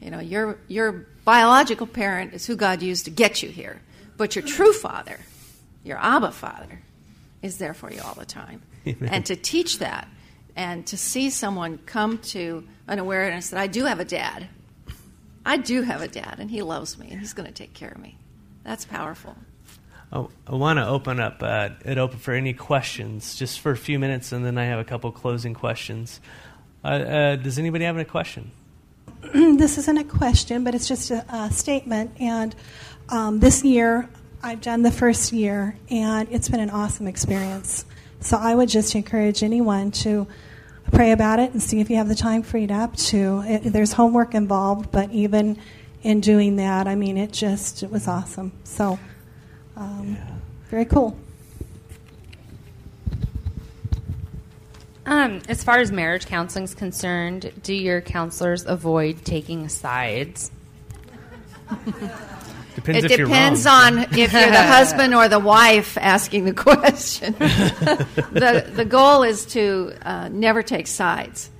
You 0.00 0.10
know, 0.10 0.20
your 0.20 0.58
your 0.68 1.06
biological 1.24 1.86
parent 1.86 2.34
is 2.34 2.46
who 2.46 2.56
God 2.56 2.82
used 2.82 3.04
to 3.04 3.10
get 3.10 3.42
you 3.42 3.50
here, 3.50 3.80
but 4.16 4.34
your 4.34 4.44
true 4.44 4.72
father, 4.72 5.20
your 5.84 5.98
Abba 5.98 6.32
Father, 6.32 6.80
is 7.44 7.58
there 7.58 7.74
for 7.74 7.92
you 7.92 8.00
all 8.00 8.14
the 8.14 8.24
time. 8.24 8.62
Amen. 8.86 9.10
And 9.12 9.26
to 9.26 9.36
teach 9.36 9.78
that 9.78 10.08
and 10.56 10.86
to 10.86 10.96
see 10.96 11.30
someone 11.30 11.78
come 11.78 12.18
to 12.18 12.66
an 12.88 12.98
awareness 12.98 13.50
that 13.50 13.60
I 13.60 13.66
do 13.66 13.84
have 13.84 14.00
a 14.00 14.04
dad. 14.04 14.48
I 15.44 15.58
do 15.58 15.82
have 15.82 16.00
a 16.00 16.08
dad 16.08 16.36
and 16.38 16.50
he 16.50 16.62
loves 16.62 16.98
me 16.98 17.10
and 17.10 17.20
he's 17.20 17.34
going 17.34 17.46
to 17.46 17.52
take 17.52 17.74
care 17.74 17.90
of 17.90 17.98
me. 17.98 18.16
That's 18.64 18.86
powerful. 18.86 19.36
Oh, 20.10 20.30
I 20.46 20.54
want 20.54 20.78
to 20.78 20.86
open 20.86 21.20
up 21.20 21.42
uh, 21.42 21.70
it 21.84 21.98
open 21.98 22.18
for 22.18 22.32
any 22.32 22.54
questions, 22.54 23.34
just 23.34 23.60
for 23.60 23.72
a 23.72 23.76
few 23.76 23.98
minutes, 23.98 24.32
and 24.32 24.44
then 24.44 24.56
I 24.56 24.64
have 24.66 24.78
a 24.78 24.84
couple 24.84 25.10
closing 25.10 25.54
questions. 25.54 26.20
Uh, 26.84 26.86
uh, 26.86 27.36
does 27.36 27.58
anybody 27.58 27.84
have 27.84 27.98
a 27.98 28.04
question? 28.04 28.52
this 29.34 29.76
isn't 29.76 29.98
a 29.98 30.04
question, 30.04 30.62
but 30.62 30.74
it's 30.74 30.86
just 30.86 31.10
a, 31.10 31.24
a 31.34 31.50
statement. 31.50 32.12
And 32.20 32.54
um, 33.08 33.40
this 33.40 33.64
year, 33.64 34.08
I've 34.44 34.60
done 34.60 34.82
the 34.82 34.90
first 34.90 35.32
year, 35.32 35.74
and 35.88 36.28
it's 36.30 36.50
been 36.50 36.60
an 36.60 36.68
awesome 36.68 37.06
experience. 37.06 37.86
So 38.20 38.36
I 38.36 38.54
would 38.54 38.68
just 38.68 38.94
encourage 38.94 39.42
anyone 39.42 39.90
to 39.92 40.26
pray 40.92 41.12
about 41.12 41.40
it 41.40 41.52
and 41.52 41.62
see 41.62 41.80
if 41.80 41.88
you 41.88 41.96
have 41.96 42.08
the 42.08 42.14
time 42.14 42.42
freed 42.42 42.70
up 42.70 42.94
to. 42.94 43.42
It, 43.46 43.72
there's 43.72 43.94
homework 43.94 44.34
involved, 44.34 44.92
but 44.92 45.10
even 45.12 45.58
in 46.02 46.20
doing 46.20 46.56
that, 46.56 46.86
I 46.86 46.94
mean, 46.94 47.16
it 47.16 47.32
just 47.32 47.82
it 47.82 47.90
was 47.90 48.06
awesome. 48.06 48.52
So 48.64 48.98
um, 49.78 50.18
very 50.68 50.84
cool. 50.84 51.16
Um, 55.06 55.40
as 55.48 55.64
far 55.64 55.78
as 55.78 55.90
marriage 55.90 56.26
counseling 56.26 56.64
is 56.64 56.74
concerned, 56.74 57.50
do 57.62 57.72
your 57.72 58.02
counselors 58.02 58.66
avoid 58.66 59.24
taking 59.24 59.70
sides? 59.70 60.50
Depends 62.84 63.04
it 63.04 63.10
if 63.12 63.28
depends 63.28 63.66
on 63.66 63.98
if 63.98 64.16
you're 64.16 64.28
the 64.28 64.62
husband 64.76 65.14
or 65.14 65.26
the 65.28 65.38
wife 65.38 65.96
asking 65.98 66.44
the 66.44 66.52
question. 66.68 67.32
the 67.38 68.70
the 68.72 68.84
goal 68.84 69.22
is 69.22 69.46
to 69.46 69.92
uh, 70.02 70.28
never 70.28 70.62
take 70.62 70.86
sides, 70.86 71.50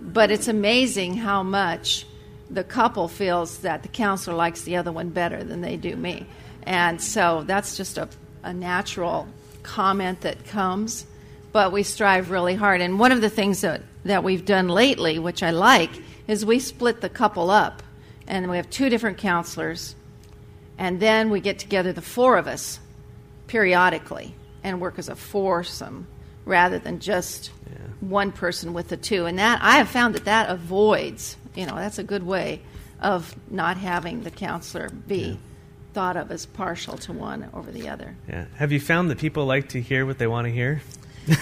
but 0.00 0.30
it's 0.30 0.46
amazing 0.46 1.16
how 1.16 1.42
much 1.42 2.06
the 2.50 2.62
couple 2.62 3.08
feels 3.08 3.58
that 3.60 3.82
the 3.82 3.88
counselor 3.88 4.36
likes 4.36 4.62
the 4.62 4.76
other 4.76 4.92
one 4.92 5.08
better 5.08 5.42
than 5.42 5.62
they 5.62 5.76
do 5.76 5.96
me, 5.96 6.26
and 6.64 7.00
so 7.00 7.42
that's 7.46 7.76
just 7.76 7.96
a, 7.98 8.08
a 8.42 8.52
natural 8.52 9.26
comment 9.62 10.20
that 10.20 10.44
comes. 10.46 11.06
but 11.54 11.70
we 11.70 11.84
strive 11.84 12.30
really 12.30 12.56
hard. 12.56 12.80
And 12.80 12.98
one 12.98 13.12
of 13.12 13.20
the 13.20 13.30
things 13.30 13.60
that, 13.60 13.80
that 14.04 14.24
we've 14.24 14.44
done 14.44 14.68
lately, 14.68 15.20
which 15.20 15.40
I 15.40 15.50
like, 15.52 15.90
is 16.26 16.44
we 16.44 16.58
split 16.58 17.00
the 17.00 17.08
couple 17.08 17.48
up, 17.48 17.80
and 18.26 18.50
we 18.50 18.56
have 18.56 18.68
two 18.70 18.88
different 18.88 19.18
counselors, 19.18 19.94
and 20.78 21.00
then 21.00 21.30
we 21.30 21.40
get 21.40 21.58
together, 21.58 21.92
the 21.92 22.02
four 22.02 22.36
of 22.36 22.46
us, 22.46 22.80
periodically, 23.46 24.34
and 24.62 24.80
work 24.80 24.98
as 24.98 25.08
a 25.08 25.16
foursome 25.16 26.06
rather 26.44 26.78
than 26.78 27.00
just 27.00 27.50
yeah. 27.70 27.78
one 28.00 28.32
person 28.32 28.74
with 28.74 28.88
the 28.88 28.96
two. 28.96 29.26
And 29.26 29.38
that 29.38 29.60
I 29.62 29.78
have 29.78 29.88
found 29.88 30.14
that 30.14 30.24
that 30.26 30.50
avoids, 30.50 31.36
you 31.54 31.66
know, 31.66 31.76
that's 31.76 31.98
a 31.98 32.04
good 32.04 32.22
way 32.22 32.60
of 33.00 33.34
not 33.50 33.76
having 33.76 34.22
the 34.22 34.30
counselor 34.30 34.88
be. 34.90 35.16
Yeah 35.16 35.36
thought 35.94 36.16
of 36.16 36.30
as 36.30 36.44
partial 36.44 36.98
to 36.98 37.12
one 37.12 37.48
over 37.54 37.70
the 37.70 37.88
other. 37.88 38.16
Yeah. 38.28 38.46
Have 38.56 38.72
you 38.72 38.80
found 38.80 39.10
that 39.10 39.18
people 39.18 39.46
like 39.46 39.70
to 39.70 39.80
hear 39.80 40.04
what 40.04 40.18
they 40.18 40.26
want 40.26 40.46
to 40.46 40.52
hear? 40.52 40.82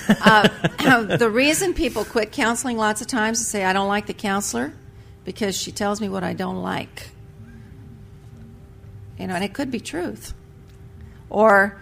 uh, 0.09 0.47
the 1.17 1.31
reason 1.31 1.75
people 1.75 2.05
quit 2.05 2.31
counseling 2.31 2.77
lots 2.77 3.01
of 3.01 3.09
times 3.09 3.41
is 3.41 3.49
say, 3.49 3.65
I 3.65 3.73
don't 3.73 3.89
like 3.89 4.07
the 4.07 4.15
counselor 4.15 4.73
because 5.25 5.57
she 5.57 5.73
tells 5.73 6.01
me 6.01 6.09
what 6.09 6.23
I 6.23 6.35
don't 6.35 6.63
like. 6.63 7.09
You 9.19 9.27
know, 9.27 9.35
and 9.35 9.45
it 9.45 9.53
could 9.53 9.71
be 9.71 9.81
truth. 9.81 10.35
Or 11.31 11.81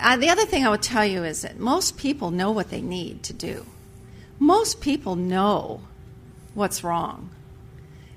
uh, 0.00 0.16
the 0.16 0.30
other 0.30 0.44
thing 0.44 0.66
I 0.66 0.70
would 0.70 0.82
tell 0.82 1.04
you 1.04 1.24
is 1.24 1.42
that 1.42 1.58
most 1.58 1.96
people 1.96 2.30
know 2.30 2.50
what 2.50 2.70
they 2.70 2.80
need 2.80 3.22
to 3.24 3.32
do. 3.32 3.66
Most 4.38 4.80
people 4.80 5.16
know 5.16 5.80
what's 6.54 6.84
wrong. 6.84 7.30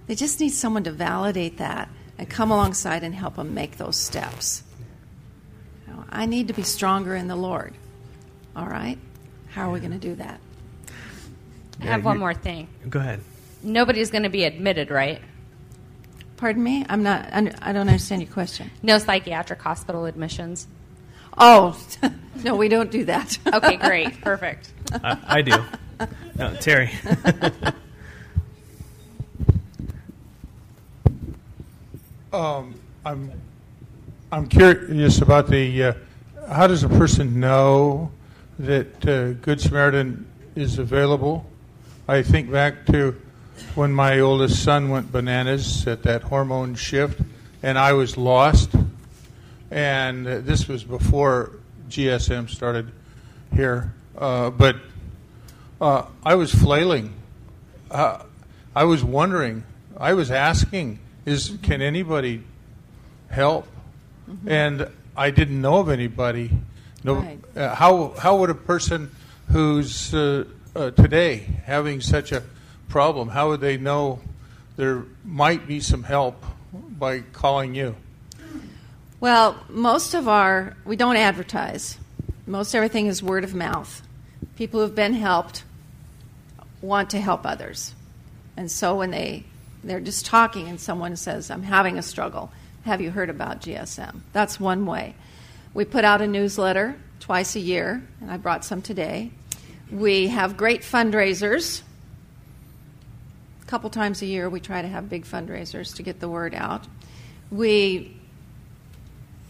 They 0.07 0.15
just 0.15 0.39
need 0.39 0.49
someone 0.49 0.83
to 0.83 0.91
validate 0.91 1.57
that 1.57 1.89
and 2.17 2.29
come 2.29 2.51
alongside 2.51 3.03
and 3.03 3.15
help 3.15 3.35
them 3.35 3.53
make 3.53 3.77
those 3.77 3.95
steps. 3.95 4.63
You 5.87 5.93
know, 5.93 6.05
I 6.09 6.25
need 6.25 6.49
to 6.49 6.53
be 6.53 6.63
stronger 6.63 7.15
in 7.15 7.27
the 7.27 7.35
Lord. 7.35 7.73
All 8.55 8.67
right? 8.67 8.97
How 9.49 9.69
are 9.69 9.71
we 9.71 9.79
going 9.79 9.91
to 9.91 9.97
do 9.97 10.15
that? 10.15 10.39
I 11.81 11.85
have 11.85 12.05
one 12.05 12.19
more 12.19 12.33
thing. 12.33 12.67
Go 12.89 12.99
ahead. 12.99 13.21
Nobody's 13.63 14.11
going 14.11 14.23
to 14.23 14.29
be 14.29 14.43
admitted, 14.43 14.91
right? 14.91 15.21
Pardon 16.41 16.63
me? 16.63 16.83
I'm 16.89 17.03
not. 17.03 17.31
I 17.31 17.71
don't 17.71 17.87
understand 17.87 18.23
your 18.23 18.31
question. 18.31 18.71
No 18.81 18.97
psychiatric 18.97 19.61
hospital 19.61 20.05
admissions. 20.05 20.65
Oh, 21.37 21.79
no, 22.43 22.55
we 22.55 22.67
don't 22.67 22.89
do 22.89 23.05
that. 23.05 23.37
okay, 23.53 23.77
great, 23.77 24.19
perfect. 24.21 24.73
I, 25.03 25.17
I 25.27 25.41
do. 25.43 25.53
No, 26.37 26.55
Terry. 26.55 26.89
Um, 32.33 32.75
I'm 33.03 33.29
I'm 34.31 34.47
curious 34.47 35.19
about 35.19 35.49
the 35.49 35.83
uh, 35.83 35.93
how 36.47 36.65
does 36.65 36.85
a 36.85 36.87
person 36.87 37.41
know 37.41 38.09
that 38.57 39.05
uh, 39.05 39.33
Good 39.41 39.59
Samaritan 39.59 40.25
is 40.55 40.79
available? 40.79 41.45
I 42.07 42.21
think 42.21 42.49
back 42.49 42.85
to 42.85 43.21
when 43.75 43.93
my 43.93 44.19
oldest 44.19 44.63
son 44.63 44.89
went 44.89 45.11
bananas 45.11 45.87
at 45.87 46.03
that 46.03 46.23
hormone 46.23 46.75
shift, 46.75 47.21
and 47.63 47.77
I 47.77 47.93
was 47.93 48.17
lost. 48.17 48.71
And 49.69 50.27
uh, 50.27 50.39
this 50.39 50.67
was 50.67 50.83
before 50.83 51.53
GSM 51.89 52.49
started 52.49 52.91
here, 53.53 53.93
uh, 54.17 54.49
but 54.49 54.75
uh, 55.79 56.05
I 56.23 56.35
was 56.35 56.53
flailing. 56.53 57.13
Uh, 57.89 58.23
I 58.75 58.83
was 58.83 59.03
wondering. 59.03 59.63
I 59.97 60.13
was 60.13 60.31
asking 60.31 60.99
is 61.25 61.57
can 61.61 61.81
anybody 61.81 62.43
help? 63.29 63.67
Mm-hmm. 64.29 64.49
And 64.49 64.87
I 65.15 65.31
didn't 65.31 65.61
know 65.61 65.77
of 65.79 65.89
anybody. 65.89 66.51
No, 67.03 67.15
right. 67.15 67.39
uh, 67.55 67.75
how 67.75 68.13
how 68.17 68.37
would 68.37 68.49
a 68.49 68.55
person 68.55 69.11
who's 69.49 70.13
uh, 70.13 70.45
uh, 70.75 70.91
today 70.91 71.47
having 71.65 72.01
such 72.01 72.31
a 72.31 72.43
problem, 72.91 73.29
how 73.29 73.49
would 73.49 73.61
they 73.61 73.77
know 73.77 74.19
there 74.75 75.05
might 75.23 75.65
be 75.65 75.79
some 75.79 76.03
help 76.03 76.43
by 76.73 77.21
calling 77.21 77.73
you? 77.73 77.95
Well, 79.21 79.57
most 79.69 80.13
of 80.13 80.27
our 80.27 80.75
we 80.85 80.97
don't 80.97 81.15
advertise. 81.15 81.97
Most 82.45 82.75
everything 82.75 83.07
is 83.07 83.23
word 83.23 83.43
of 83.43 83.55
mouth. 83.55 84.01
People 84.57 84.81
who've 84.81 84.93
been 84.93 85.13
helped 85.13 85.63
want 86.81 87.09
to 87.11 87.21
help 87.21 87.45
others, 87.45 87.95
and 88.57 88.69
so 88.69 88.95
when 88.95 89.11
they 89.11 89.45
they're 89.83 89.99
just 89.99 90.25
talking 90.25 90.67
and 90.67 90.79
someone 90.79 91.15
says, 91.15 91.49
I'm 91.49 91.63
having 91.63 91.97
a 91.97 92.03
struggle. 92.03 92.51
Have 92.83 93.01
you 93.01 93.09
heard 93.09 93.29
about 93.29 93.61
GSM? 93.61 94.19
That's 94.33 94.59
one 94.59 94.85
way. 94.85 95.15
We 95.73 95.85
put 95.85 96.03
out 96.03 96.21
a 96.21 96.27
newsletter 96.27 96.95
twice 97.19 97.55
a 97.55 97.59
year, 97.59 98.03
and 98.19 98.29
I 98.29 98.37
brought 98.37 98.65
some 98.65 98.81
today. 98.81 99.31
We 99.89 100.27
have 100.27 100.57
great 100.57 100.81
fundraisers. 100.81 101.81
Couple 103.71 103.89
times 103.89 104.21
a 104.21 104.25
year, 104.25 104.49
we 104.49 104.59
try 104.59 104.81
to 104.81 104.87
have 104.89 105.07
big 105.07 105.23
fundraisers 105.23 105.95
to 105.95 106.03
get 106.03 106.19
the 106.19 106.27
word 106.27 106.53
out. 106.53 106.85
We 107.49 108.17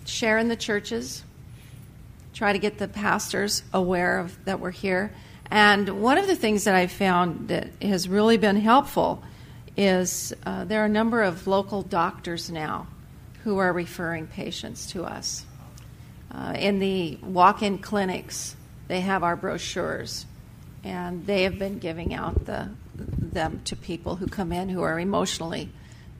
share 0.05 0.37
in 0.37 0.47
the 0.47 0.55
churches, 0.55 1.23
try 2.31 2.53
to 2.53 2.59
get 2.59 2.77
the 2.77 2.87
pastors 2.87 3.63
aware 3.73 4.19
of 4.19 4.37
that 4.45 4.59
we're 4.59 4.69
here. 4.69 5.11
And 5.49 6.03
one 6.03 6.19
of 6.19 6.27
the 6.27 6.35
things 6.35 6.65
that 6.65 6.75
I 6.75 6.85
found 6.85 7.47
that 7.47 7.69
has 7.81 8.07
really 8.07 8.37
been 8.37 8.57
helpful 8.57 9.23
is 9.75 10.35
uh, 10.45 10.65
there 10.65 10.83
are 10.83 10.85
a 10.85 10.89
number 10.89 11.23
of 11.23 11.47
local 11.47 11.81
doctors 11.81 12.51
now 12.51 12.85
who 13.43 13.57
are 13.57 13.73
referring 13.73 14.27
patients 14.27 14.85
to 14.91 15.03
us. 15.03 15.45
Uh, 16.31 16.53
in 16.59 16.77
the 16.77 17.17
walk 17.23 17.63
in 17.63 17.79
clinics, 17.79 18.55
they 18.87 19.01
have 19.01 19.23
our 19.23 19.35
brochures, 19.35 20.27
and 20.83 21.25
they 21.25 21.41
have 21.41 21.57
been 21.57 21.79
giving 21.79 22.13
out 22.13 22.45
the, 22.45 22.69
them 23.33 23.61
to 23.65 23.75
people 23.75 24.15
who 24.17 24.27
come 24.27 24.51
in 24.51 24.69
who 24.69 24.81
are 24.81 24.99
emotionally 24.99 25.69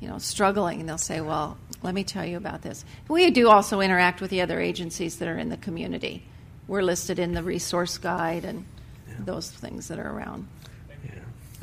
you 0.02 0.08
know, 0.08 0.17
struggling, 0.17 0.80
and 0.80 0.89
they'll 0.89 0.97
say, 0.97 1.21
Well, 1.21 1.58
let 1.84 1.93
me 1.93 2.04
tell 2.04 2.26
you 2.26 2.36
about 2.36 2.63
this. 2.63 2.84
We 3.08 3.30
do 3.30 3.50
also 3.50 3.80
interact 3.80 4.19
with 4.19 4.32
the 4.32 4.41
other 4.41 4.60
agencies 4.60 5.19
that 5.19 5.28
are 5.28 5.38
in 5.38 5.50
the 5.50 5.58
community. 5.58 6.24
We're 6.67 6.82
listed 6.82 7.19
in 7.19 7.34
the 7.34 7.43
resource 7.43 7.97
guide 7.97 8.43
and 8.43 8.65
yeah. 9.08 9.15
those 9.19 9.50
things 9.50 9.88
that 9.88 10.00
are 10.00 10.12
around. 10.12 10.47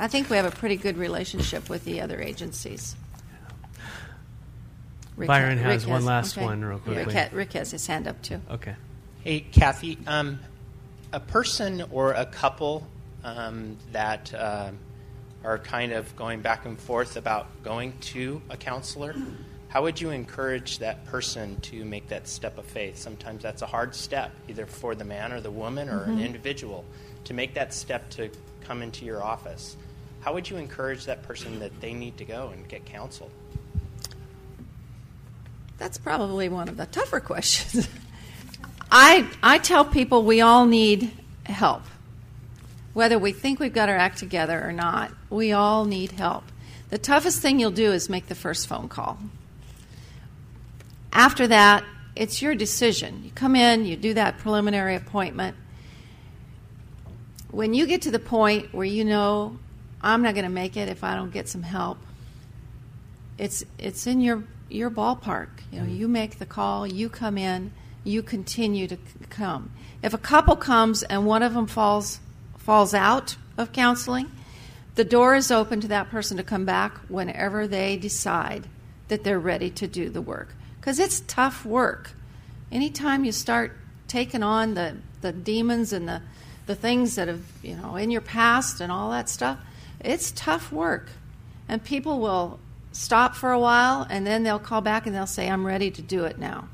I 0.01 0.07
think 0.07 0.29
we 0.29 0.37
have 0.37 0.45
a 0.45 0.51
pretty 0.51 0.77
good 0.77 0.97
relationship 0.97 1.69
with 1.69 1.83
the 1.83 1.99
other 1.99 2.21
agencies. 2.21 2.95
Rick 5.17 5.27
Byron 5.27 5.57
has, 5.57 5.83
Rick 5.83 5.91
one 5.91 6.05
last 6.05 6.37
okay. 6.37 6.45
one, 6.45 6.63
real 6.63 6.79
quickly. 6.79 7.13
Rick, 7.13 7.31
Rick, 7.33 7.53
has 7.53 7.71
his 7.71 7.85
hand 7.85 8.07
up 8.07 8.21
too. 8.21 8.39
Okay. 8.49 8.75
Hey, 9.25 9.41
Kathy, 9.41 9.97
um, 10.07 10.39
a 11.11 11.19
person 11.19 11.83
or 11.91 12.13
a 12.13 12.25
couple 12.25 12.87
um, 13.25 13.75
that 13.91 14.33
uh, 14.33 14.71
are 15.43 15.57
kind 15.57 15.91
of 15.91 16.13
going 16.15 16.41
back 16.41 16.65
and 16.65 16.79
forth 16.79 17.15
about 17.17 17.47
going 17.63 17.93
to 17.99 18.41
a 18.49 18.57
counselor, 18.57 19.15
how 19.69 19.83
would 19.83 20.01
you 20.01 20.09
encourage 20.09 20.79
that 20.79 21.05
person 21.05 21.59
to 21.61 21.85
make 21.85 22.07
that 22.09 22.27
step 22.27 22.57
of 22.57 22.65
faith? 22.65 22.97
Sometimes 22.97 23.43
that's 23.43 23.61
a 23.61 23.67
hard 23.67 23.95
step, 23.95 24.31
either 24.47 24.65
for 24.65 24.95
the 24.95 25.05
man 25.05 25.31
or 25.31 25.41
the 25.41 25.51
woman 25.51 25.89
or 25.89 25.99
mm-hmm. 25.99 26.11
an 26.11 26.19
individual, 26.21 26.83
to 27.25 27.33
make 27.33 27.53
that 27.53 27.73
step 27.73 28.09
to 28.11 28.29
come 28.61 28.81
into 28.81 29.05
your 29.05 29.23
office 29.23 29.77
how 30.21 30.33
would 30.33 30.49
you 30.49 30.57
encourage 30.57 31.05
that 31.05 31.23
person 31.23 31.59
that 31.59 31.79
they 31.79 31.93
need 31.93 32.17
to 32.17 32.25
go 32.25 32.49
and 32.49 32.67
get 32.67 32.85
counsel? 32.85 33.31
That's 35.77 35.97
probably 35.97 36.49
one 36.49 36.67
of 36.67 36.77
the 36.77 36.85
tougher 36.85 37.19
questions. 37.21 37.87
I, 38.91 39.29
I 39.41 39.59
tell 39.59 39.85
people 39.85 40.23
we 40.23 40.41
all 40.41 40.65
need 40.65 41.11
help. 41.45 41.83
Whether 42.99 43.17
we 43.17 43.31
think 43.31 43.61
we've 43.61 43.71
got 43.71 43.87
our 43.87 43.95
act 43.95 44.17
together 44.17 44.61
or 44.61 44.73
not, 44.73 45.13
we 45.29 45.53
all 45.53 45.85
need 45.85 46.11
help. 46.11 46.43
The 46.89 46.97
toughest 46.97 47.41
thing 47.41 47.57
you'll 47.57 47.71
do 47.71 47.93
is 47.93 48.09
make 48.09 48.27
the 48.27 48.35
first 48.35 48.67
phone 48.67 48.89
call. 48.89 49.17
After 51.13 51.47
that, 51.47 51.85
it's 52.17 52.41
your 52.41 52.55
decision. 52.55 53.21
You 53.23 53.31
come 53.31 53.55
in, 53.55 53.85
you 53.85 53.95
do 53.95 54.15
that 54.15 54.39
preliminary 54.39 54.95
appointment. 54.95 55.55
When 57.51 57.73
you 57.73 57.87
get 57.87 58.01
to 58.01 58.11
the 58.11 58.19
point 58.19 58.73
where 58.73 58.85
you 58.85 59.05
know 59.05 59.57
I'm 60.01 60.21
not 60.21 60.33
going 60.33 60.43
to 60.43 60.51
make 60.51 60.75
it 60.75 60.89
if 60.89 61.01
I 61.01 61.15
don't 61.15 61.31
get 61.31 61.47
some 61.47 61.63
help. 61.63 61.99
It's 63.37 63.63
it's 63.77 64.07
in 64.07 64.19
your 64.19 64.43
your 64.69 64.91
ballpark. 64.91 65.47
You 65.71 65.79
know, 65.79 65.87
you 65.87 66.09
make 66.09 66.37
the 66.37 66.45
call, 66.45 66.85
you 66.85 67.07
come 67.07 67.37
in, 67.37 67.71
you 68.03 68.21
continue 68.21 68.87
to 68.87 68.97
come. 69.29 69.71
If 70.03 70.13
a 70.13 70.17
couple 70.17 70.57
comes 70.57 71.01
and 71.03 71.25
one 71.25 71.43
of 71.43 71.53
them 71.53 71.65
falls 71.65 72.19
falls 72.59 72.93
out 72.93 73.35
of 73.57 73.73
counseling, 73.73 74.31
the 74.95 75.03
door 75.03 75.35
is 75.35 75.49
open 75.49 75.81
to 75.81 75.87
that 75.87 76.09
person 76.09 76.37
to 76.37 76.43
come 76.43 76.65
back 76.65 76.97
whenever 77.07 77.67
they 77.67 77.97
decide 77.97 78.67
that 79.07 79.23
they're 79.23 79.39
ready 79.39 79.69
to 79.71 79.87
do 79.87 80.09
the 80.09 80.21
work. 80.21 80.53
Because 80.79 80.99
it's 80.99 81.21
tough 81.21 81.65
work. 81.65 82.11
Anytime 82.71 83.25
you 83.25 83.31
start 83.31 83.75
taking 84.07 84.43
on 84.43 84.75
the, 84.75 84.97
the 85.21 85.31
demons 85.31 85.93
and 85.93 86.07
the, 86.07 86.21
the 86.67 86.75
things 86.75 87.15
that 87.15 87.27
have, 87.27 87.41
you 87.63 87.75
know, 87.75 87.95
in 87.95 88.11
your 88.11 88.21
past 88.21 88.79
and 88.79 88.91
all 88.91 89.11
that 89.11 89.29
stuff, 89.29 89.57
it's 89.99 90.31
tough 90.31 90.71
work. 90.71 91.09
And 91.67 91.83
people 91.83 92.19
will 92.19 92.59
stop 92.91 93.35
for 93.35 93.51
a 93.51 93.59
while 93.59 94.05
and 94.09 94.25
then 94.25 94.43
they'll 94.43 94.59
call 94.59 94.81
back 94.81 95.05
and 95.05 95.15
they'll 95.15 95.27
say, 95.27 95.49
I'm 95.49 95.65
ready 95.65 95.91
to 95.91 96.01
do 96.01 96.25
it 96.25 96.39
now. 96.39 96.67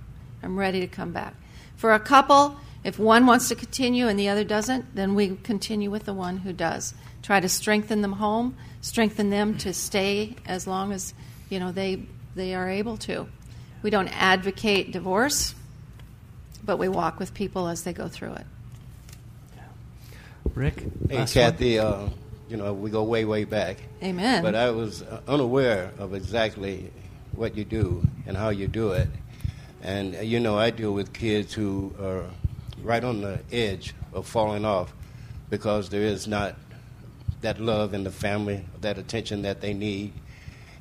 I'm 0.44 0.58
ready 0.58 0.80
to 0.82 0.88
come 0.88 1.12
back. 1.12 1.34
For 1.76 1.94
a 1.94 2.00
couple, 2.00 2.58
If 2.86 3.00
one 3.00 3.26
wants 3.26 3.50
to 3.50 3.56
continue 3.56 4.08
and 4.08 4.18
the 4.20 4.30
other 4.30 4.44
doesn't, 4.44 4.96
then 4.96 5.16
we 5.16 5.38
continue 5.38 5.90
with 5.90 6.06
the 6.06 6.14
one 6.14 6.38
who 6.38 6.54
does. 6.54 6.94
Try 7.24 7.40
to 7.40 7.50
strengthen 7.50 8.02
them 8.02 8.14
home, 8.14 8.56
strengthen 8.82 9.32
them 9.32 9.58
to 9.58 9.74
stay 9.74 10.36
as 10.46 10.68
long 10.68 10.94
as 10.94 11.16
you 11.50 11.60
know 11.60 11.72
they 11.72 12.04
they 12.36 12.54
are 12.54 12.70
able 12.70 12.98
to. 12.98 13.28
We 13.82 13.90
don't 13.90 14.10
advocate 14.10 14.92
divorce, 14.92 15.56
but 16.64 16.78
we 16.78 16.88
walk 16.88 17.18
with 17.20 17.34
people 17.34 17.68
as 17.68 17.84
they 17.84 17.92
go 17.92 18.08
through 18.08 18.34
it. 18.34 18.46
Rick? 20.54 20.84
Hey, 21.10 21.18
last 21.18 21.36
one? 21.36 21.44
Kathy, 21.44 21.80
uh, 21.80 22.08
you 22.50 22.58
know, 22.58 22.72
we 22.72 22.92
go 22.92 23.04
way, 23.04 23.26
way 23.26 23.46
back. 23.46 23.78
Amen. 24.04 24.44
But 24.44 24.54
I 24.54 24.70
was 24.70 25.02
uh, 25.02 25.22
unaware 25.28 25.92
of 25.98 26.14
exactly 26.14 26.92
what 27.32 27.58
you 27.58 27.66
do 27.66 28.08
and 28.28 28.38
how 28.38 28.50
you 28.50 28.68
do 28.68 28.92
it. 28.92 29.08
And, 29.82 30.16
uh, 30.16 30.20
you 30.20 30.40
know, 30.40 30.58
I 30.58 30.70
deal 30.70 30.94
with 30.94 31.14
kids 31.14 31.54
who 31.54 31.94
are 32.00 32.26
right 32.84 33.04
on 33.04 33.22
the 33.22 33.40
edge 33.52 33.94
of 34.14 34.28
falling 34.28 34.66
off 34.66 34.94
because 35.50 35.90
there 35.90 36.02
is 36.02 36.28
not 36.28 36.56
that 37.42 37.60
love 37.60 37.94
in 37.94 38.04
the 38.04 38.12
family, 38.12 38.66
that 38.82 38.98
attention 38.98 39.44
that 39.44 39.62
they 39.62 39.74
need. 39.74 40.14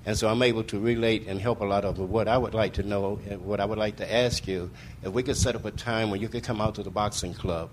And 0.07 0.17
so 0.17 0.29
I'm 0.29 0.43
able 0.43 0.65
to 0.65 0.79
relate 0.79 1.27
and 1.27 1.41
help 1.41 1.61
a 1.61 1.65
lot 1.65 1.85
of 1.85 1.97
them. 1.97 2.11
What 2.11 2.29
I 2.29 2.37
would 2.37 2.55
like 2.55 2.75
to 2.75 2.83
know, 2.83 3.19
and 3.29 3.45
what 3.45 3.61
I 3.61 3.65
would 3.65 3.79
like 3.79 3.97
to 3.97 4.15
ask 4.15 4.47
you, 4.47 4.71
if 5.03 5.13
we 5.13 5.23
could 5.23 5.37
set 5.37 5.55
up 5.55 5.65
a 5.65 5.71
time 5.71 6.11
when 6.11 6.21
you 6.21 6.29
could 6.29 6.43
come 6.45 6.61
out 6.61 6.75
to 6.77 6.83
the 6.83 6.91
boxing 6.91 7.33
club 7.33 7.71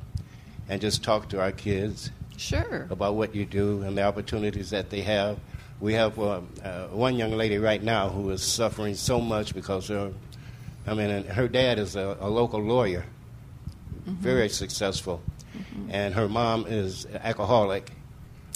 and 0.70 0.80
just 0.80 1.04
talk 1.04 1.30
to 1.30 1.42
our 1.42 1.52
kids 1.52 2.12
sure. 2.38 2.88
about 2.90 3.16
what 3.16 3.36
you 3.36 3.46
do 3.46 3.82
and 3.82 3.98
the 3.98 4.04
opportunities 4.04 4.70
that 4.70 4.90
they 4.90 5.02
have. 5.02 5.38
We 5.80 5.94
have 5.94 6.18
uh, 6.20 6.42
uh, 6.64 6.88
one 6.88 7.16
young 7.16 7.32
lady 7.32 7.58
right 7.58 7.82
now 7.82 8.10
who 8.10 8.30
is 8.30 8.44
suffering 8.44 8.96
so 8.96 9.20
much 9.20 9.54
because 9.54 9.88
her, 9.88 10.14
I 10.86 10.94
mean, 10.94 11.26
her 11.26 11.48
dad 11.48 11.80
is 11.80 11.96
a, 11.96 12.18
a 12.20 12.30
local 12.30 12.62
lawyer, 12.62 13.06
Mm-hmm. 14.02 14.24
very 14.24 14.50
successful, 14.50 15.22
mm-hmm. 15.56 15.92
and 15.92 16.16
her 16.16 16.28
mom 16.28 16.66
is 16.68 17.06
alcoholic, 17.24 17.92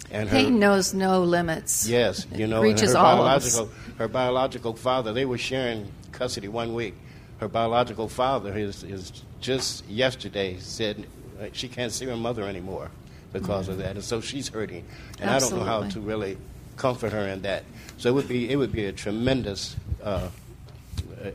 and 0.09 0.27
her 0.27 0.37
Pain 0.37 0.57
knows 0.57 0.93
no 0.93 1.21
limits. 1.21 1.87
Yes, 1.87 2.25
you 2.33 2.47
know, 2.47 2.63
reaches 2.63 2.89
and 2.89 2.91
her 2.93 2.97
all 2.97 3.17
biological 3.17 3.69
her 3.99 4.07
biological 4.07 4.73
father. 4.73 5.13
They 5.13 5.25
were 5.25 5.37
sharing 5.37 5.91
custody 6.11 6.47
one 6.47 6.73
week. 6.73 6.95
Her 7.39 7.47
biological 7.47 8.07
father 8.07 8.57
is 8.57 8.83
is 8.83 9.23
just 9.39 9.87
yesterday 9.87 10.57
said 10.57 11.05
she 11.53 11.67
can't 11.67 11.91
see 11.91 12.05
her 12.05 12.17
mother 12.17 12.43
anymore 12.43 12.89
because 13.31 13.67
of 13.67 13.75
mm-hmm. 13.75 13.83
that, 13.83 13.95
and 13.95 14.03
so 14.03 14.21
she's 14.21 14.49
hurting. 14.49 14.83
And 15.19 15.29
I 15.29 15.37
don't 15.37 15.55
know 15.55 15.63
how 15.63 15.83
to 15.83 15.99
really 15.99 16.37
comfort 16.75 17.11
her 17.11 17.27
in 17.27 17.43
that. 17.43 17.65
So 17.97 18.09
it 18.09 18.13
would 18.13 18.27
be 18.27 18.49
it 18.49 18.55
would 18.55 18.71
be 18.71 18.85
a 18.85 18.91
tremendous 18.91 19.75
uh, 20.03 20.29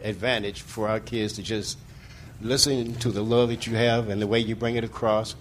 advantage 0.03 0.63
for 0.63 0.89
our 0.89 0.99
kids 0.99 1.35
to 1.35 1.43
just 1.43 1.79
listen 2.41 2.95
to 2.97 3.11
the 3.11 3.23
love 3.23 3.49
that 3.51 3.67
you 3.67 3.75
have 3.77 4.09
and 4.09 4.21
the 4.21 4.27
way 4.27 4.39
you 4.39 4.57
bring 4.57 4.77
it 4.77 4.85
across. 4.85 5.35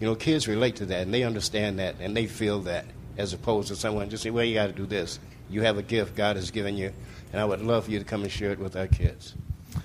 You 0.00 0.06
know, 0.06 0.14
kids 0.14 0.48
relate 0.48 0.76
to 0.76 0.86
that 0.86 1.02
and 1.02 1.14
they 1.14 1.22
understand 1.22 1.78
that 1.78 1.96
and 2.00 2.16
they 2.16 2.26
feel 2.26 2.60
that 2.60 2.84
as 3.16 3.32
opposed 3.32 3.68
to 3.68 3.76
someone 3.76 4.10
just 4.10 4.22
say, 4.22 4.30
well, 4.30 4.44
you 4.44 4.54
got 4.54 4.66
to 4.66 4.72
do 4.72 4.86
this. 4.86 5.18
You 5.50 5.62
have 5.62 5.78
a 5.78 5.82
gift 5.82 6.16
God 6.16 6.36
has 6.36 6.50
given 6.50 6.76
you, 6.76 6.92
and 7.32 7.40
I 7.40 7.44
would 7.44 7.60
love 7.60 7.84
for 7.84 7.90
you 7.90 7.98
to 7.98 8.04
come 8.04 8.22
and 8.22 8.32
share 8.32 8.52
it 8.52 8.58
with 8.58 8.74
our 8.74 8.86
kids. 8.86 9.34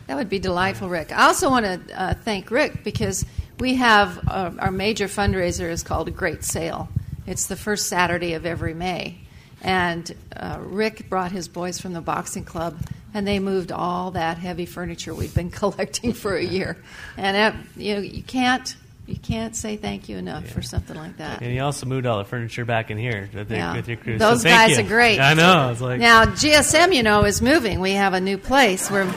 That 0.08 0.15
would 0.15 0.30
be 0.30 0.39
delightful, 0.39 0.89
Rick. 0.89 1.12
I 1.12 1.27
also 1.27 1.49
want 1.49 1.65
to 1.65 2.01
uh, 2.01 2.13
thank 2.13 2.51
Rick 2.51 2.84
because 2.84 3.25
we 3.60 3.75
have 3.75 4.19
uh, 4.27 4.51
our 4.60 4.71
major 4.71 5.08
fundraiser 5.08 5.69
is 5.69 5.84
called 5.84 6.08
a 6.08 6.12
Great 6.12 6.43
Sale. 6.43 6.88
It's 7.25 7.47
the 7.47 7.58
first 7.58 7.88
Saturday 7.88 8.34
of 8.34 8.45
every 8.45 8.73
May, 8.73 9.17
and 9.62 10.13
uh, 10.36 10.60
Rick 10.62 11.10
brought 11.10 11.32
his 11.32 11.49
boys 11.49 11.82
from 11.82 11.91
the 11.91 12.01
boxing 12.01 12.45
club, 12.45 12.80
and 13.17 13.27
they 13.27 13.39
moved 13.39 13.71
all 13.71 14.12
that 14.12 14.38
heavy 14.38 14.67
furniture 14.67 15.13
we've 15.15 15.34
been 15.34 15.49
collecting 15.62 16.13
for 16.13 16.36
a 16.36 16.43
year. 16.43 16.77
And 17.17 17.56
you 17.75 17.95
know, 17.95 18.01
you 18.01 18.21
can't 18.21 18.75
you 19.08 19.15
can't 19.15 19.56
say 19.56 19.75
thank 19.77 20.08
you 20.10 20.17
enough 20.17 20.47
for 20.49 20.62
something 20.62 20.95
like 20.95 21.17
that. 21.17 21.41
And 21.41 21.49
he 21.49 21.60
also 21.60 21.86
moved 21.86 22.06
all 22.06 22.17
the 22.17 22.25
furniture 22.25 22.65
back 22.65 22.91
in 22.91 22.97
here 22.97 23.30
with, 23.34 23.49
Yeah. 23.49 23.73
with 23.75 23.88
your 23.88 23.95
crew. 23.97 24.17
Those 24.19 24.43
so 24.43 24.49
guys 24.49 24.77
you. 24.77 24.84
are 24.84 24.88
great. 24.88 25.19
I 25.19 25.34
know. 25.34 25.71
It's 25.71 25.82
like 25.82 25.99
Now 25.99 26.25
GSM, 26.25 26.93
you 26.93 27.01
know, 27.01 27.23
is 27.23 27.41
moving. 27.41 27.80
We 27.80 27.93
have 27.93 28.13
a 28.13 28.21
new 28.21 28.38
place. 28.38 28.91
We're 28.91 29.12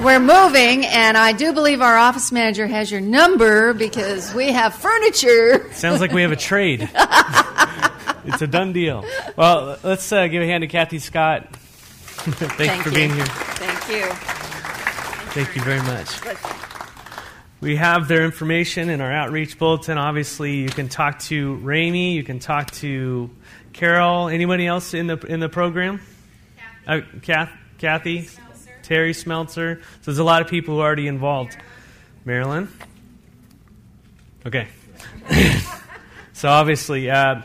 we're 0.00 0.20
moving, 0.20 0.84
and 0.84 1.16
I 1.16 1.32
do 1.32 1.54
believe 1.54 1.80
our 1.80 1.96
office 1.96 2.30
manager 2.30 2.66
has 2.66 2.90
your 2.90 3.00
number 3.00 3.72
because 3.72 4.34
we 4.34 4.52
have 4.52 4.74
furniture. 4.74 5.72
sounds 5.72 6.02
like 6.02 6.12
we 6.12 6.20
have 6.20 6.32
a 6.32 6.36
trade. 6.36 6.82
it's 8.26 8.42
a 8.42 8.46
done 8.46 8.74
deal. 8.74 9.02
Well, 9.34 9.78
let's 9.82 10.12
uh, 10.12 10.26
give 10.26 10.42
a 10.42 10.46
hand 10.46 10.60
to 10.60 10.68
Kathy 10.68 10.98
Scott. 10.98 11.48
Thank, 12.56 12.76
you 12.78 12.82
for 12.82 12.88
you. 12.88 12.94
being 12.94 13.14
here. 13.14 13.24
Thank 13.24 13.88
you. 13.88 14.12
Thank 15.30 15.54
you 15.54 15.62
very 15.62 15.80
much. 15.82 16.20
We 17.60 17.76
have 17.76 18.08
their 18.08 18.24
information 18.24 18.90
in 18.90 19.00
our 19.00 19.12
outreach 19.12 19.60
bulletin. 19.60 19.96
Obviously, 19.96 20.56
you 20.56 20.68
can 20.68 20.88
talk 20.88 21.20
to 21.20 21.54
Rainey. 21.56 22.14
You 22.14 22.24
can 22.24 22.40
talk 22.40 22.72
to 22.72 23.30
Carol. 23.72 24.28
Anybody 24.28 24.66
else 24.66 24.92
in 24.92 25.06
the 25.06 25.18
in 25.18 25.38
the 25.38 25.48
program? 25.48 26.00
Uh, 26.84 27.02
Kath, 27.22 27.52
Kathy, 27.78 28.28
Terry 28.82 29.12
Smeltzer. 29.12 29.80
So 29.80 29.84
there's 30.06 30.18
a 30.18 30.24
lot 30.24 30.42
of 30.42 30.48
people 30.48 30.74
who 30.74 30.80
are 30.80 30.86
already 30.86 31.06
involved. 31.06 31.56
Marilyn. 32.24 32.68
Okay. 34.44 34.66
so 36.32 36.48
obviously, 36.48 37.08
uh, 37.08 37.42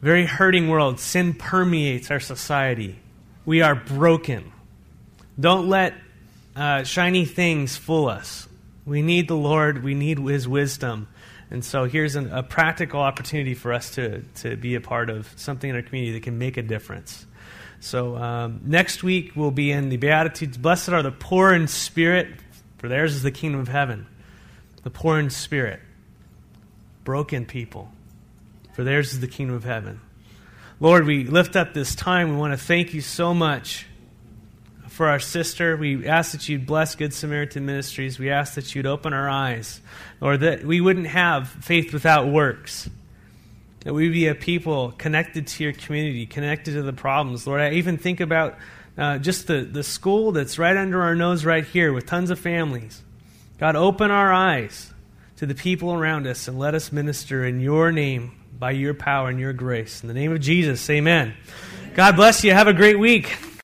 very 0.00 0.24
hurting 0.24 0.68
world. 0.68 0.98
Sin 0.98 1.34
permeates 1.34 2.10
our 2.10 2.20
society. 2.20 2.98
We 3.48 3.62
are 3.62 3.74
broken. 3.74 4.52
Don't 5.40 5.70
let 5.70 5.94
uh, 6.54 6.84
shiny 6.84 7.24
things 7.24 7.78
fool 7.78 8.06
us. 8.06 8.46
We 8.84 9.00
need 9.00 9.26
the 9.26 9.36
Lord. 9.36 9.82
We 9.82 9.94
need 9.94 10.18
His 10.18 10.46
wisdom. 10.46 11.08
And 11.50 11.64
so 11.64 11.84
here's 11.84 12.14
an, 12.14 12.30
a 12.30 12.42
practical 12.42 13.00
opportunity 13.00 13.54
for 13.54 13.72
us 13.72 13.92
to, 13.92 14.20
to 14.42 14.54
be 14.56 14.74
a 14.74 14.82
part 14.82 15.08
of 15.08 15.32
something 15.36 15.70
in 15.70 15.76
our 15.76 15.80
community 15.80 16.12
that 16.12 16.24
can 16.24 16.36
make 16.36 16.58
a 16.58 16.62
difference. 16.62 17.24
So 17.80 18.18
um, 18.18 18.60
next 18.66 19.02
week 19.02 19.32
we'll 19.34 19.50
be 19.50 19.72
in 19.72 19.88
the 19.88 19.96
Beatitudes. 19.96 20.58
Blessed 20.58 20.90
are 20.90 21.02
the 21.02 21.10
poor 21.10 21.54
in 21.54 21.68
spirit, 21.68 22.28
for 22.76 22.88
theirs 22.88 23.14
is 23.14 23.22
the 23.22 23.30
kingdom 23.30 23.62
of 23.62 23.68
heaven. 23.68 24.06
The 24.82 24.90
poor 24.90 25.18
in 25.18 25.30
spirit, 25.30 25.80
broken 27.02 27.46
people, 27.46 27.90
for 28.74 28.84
theirs 28.84 29.14
is 29.14 29.20
the 29.20 29.26
kingdom 29.26 29.56
of 29.56 29.64
heaven. 29.64 30.02
Lord, 30.80 31.06
we 31.06 31.24
lift 31.24 31.56
up 31.56 31.74
this 31.74 31.96
time. 31.96 32.30
We 32.30 32.36
want 32.36 32.52
to 32.52 32.56
thank 32.56 32.94
you 32.94 33.00
so 33.00 33.34
much 33.34 33.84
for 34.86 35.08
our 35.08 35.18
sister. 35.18 35.76
We 35.76 36.06
ask 36.06 36.30
that 36.30 36.48
you'd 36.48 36.66
bless 36.66 36.94
Good 36.94 37.12
Samaritan 37.12 37.66
Ministries. 37.66 38.16
We 38.16 38.30
ask 38.30 38.54
that 38.54 38.76
you'd 38.76 38.86
open 38.86 39.12
our 39.12 39.28
eyes, 39.28 39.80
Lord, 40.20 40.38
that 40.40 40.64
we 40.64 40.80
wouldn't 40.80 41.08
have 41.08 41.48
faith 41.48 41.92
without 41.92 42.28
works. 42.28 42.88
That 43.80 43.92
we 43.92 44.08
be 44.08 44.28
a 44.28 44.36
people 44.36 44.92
connected 44.92 45.48
to 45.48 45.64
your 45.64 45.72
community, 45.72 46.26
connected 46.26 46.74
to 46.74 46.82
the 46.82 46.92
problems. 46.92 47.44
Lord, 47.44 47.60
I 47.60 47.72
even 47.72 47.98
think 47.98 48.20
about 48.20 48.56
uh, 48.96 49.18
just 49.18 49.48
the, 49.48 49.62
the 49.62 49.82
school 49.82 50.30
that's 50.30 50.60
right 50.60 50.76
under 50.76 51.02
our 51.02 51.16
nose 51.16 51.44
right 51.44 51.64
here 51.64 51.92
with 51.92 52.06
tons 52.06 52.30
of 52.30 52.38
families. 52.38 53.02
God, 53.58 53.74
open 53.74 54.12
our 54.12 54.32
eyes 54.32 54.92
to 55.38 55.46
the 55.46 55.56
people 55.56 55.92
around 55.92 56.28
us 56.28 56.46
and 56.46 56.56
let 56.56 56.76
us 56.76 56.92
minister 56.92 57.44
in 57.44 57.58
your 57.58 57.90
name, 57.90 58.37
by 58.58 58.72
your 58.72 58.94
power 58.94 59.28
and 59.28 59.38
your 59.38 59.52
grace. 59.52 60.02
In 60.02 60.08
the 60.08 60.14
name 60.14 60.32
of 60.32 60.40
Jesus, 60.40 60.88
amen. 60.90 61.34
God 61.94 62.16
bless 62.16 62.42
you. 62.44 62.52
Have 62.52 62.66
a 62.66 62.72
great 62.72 62.98
week. 62.98 63.36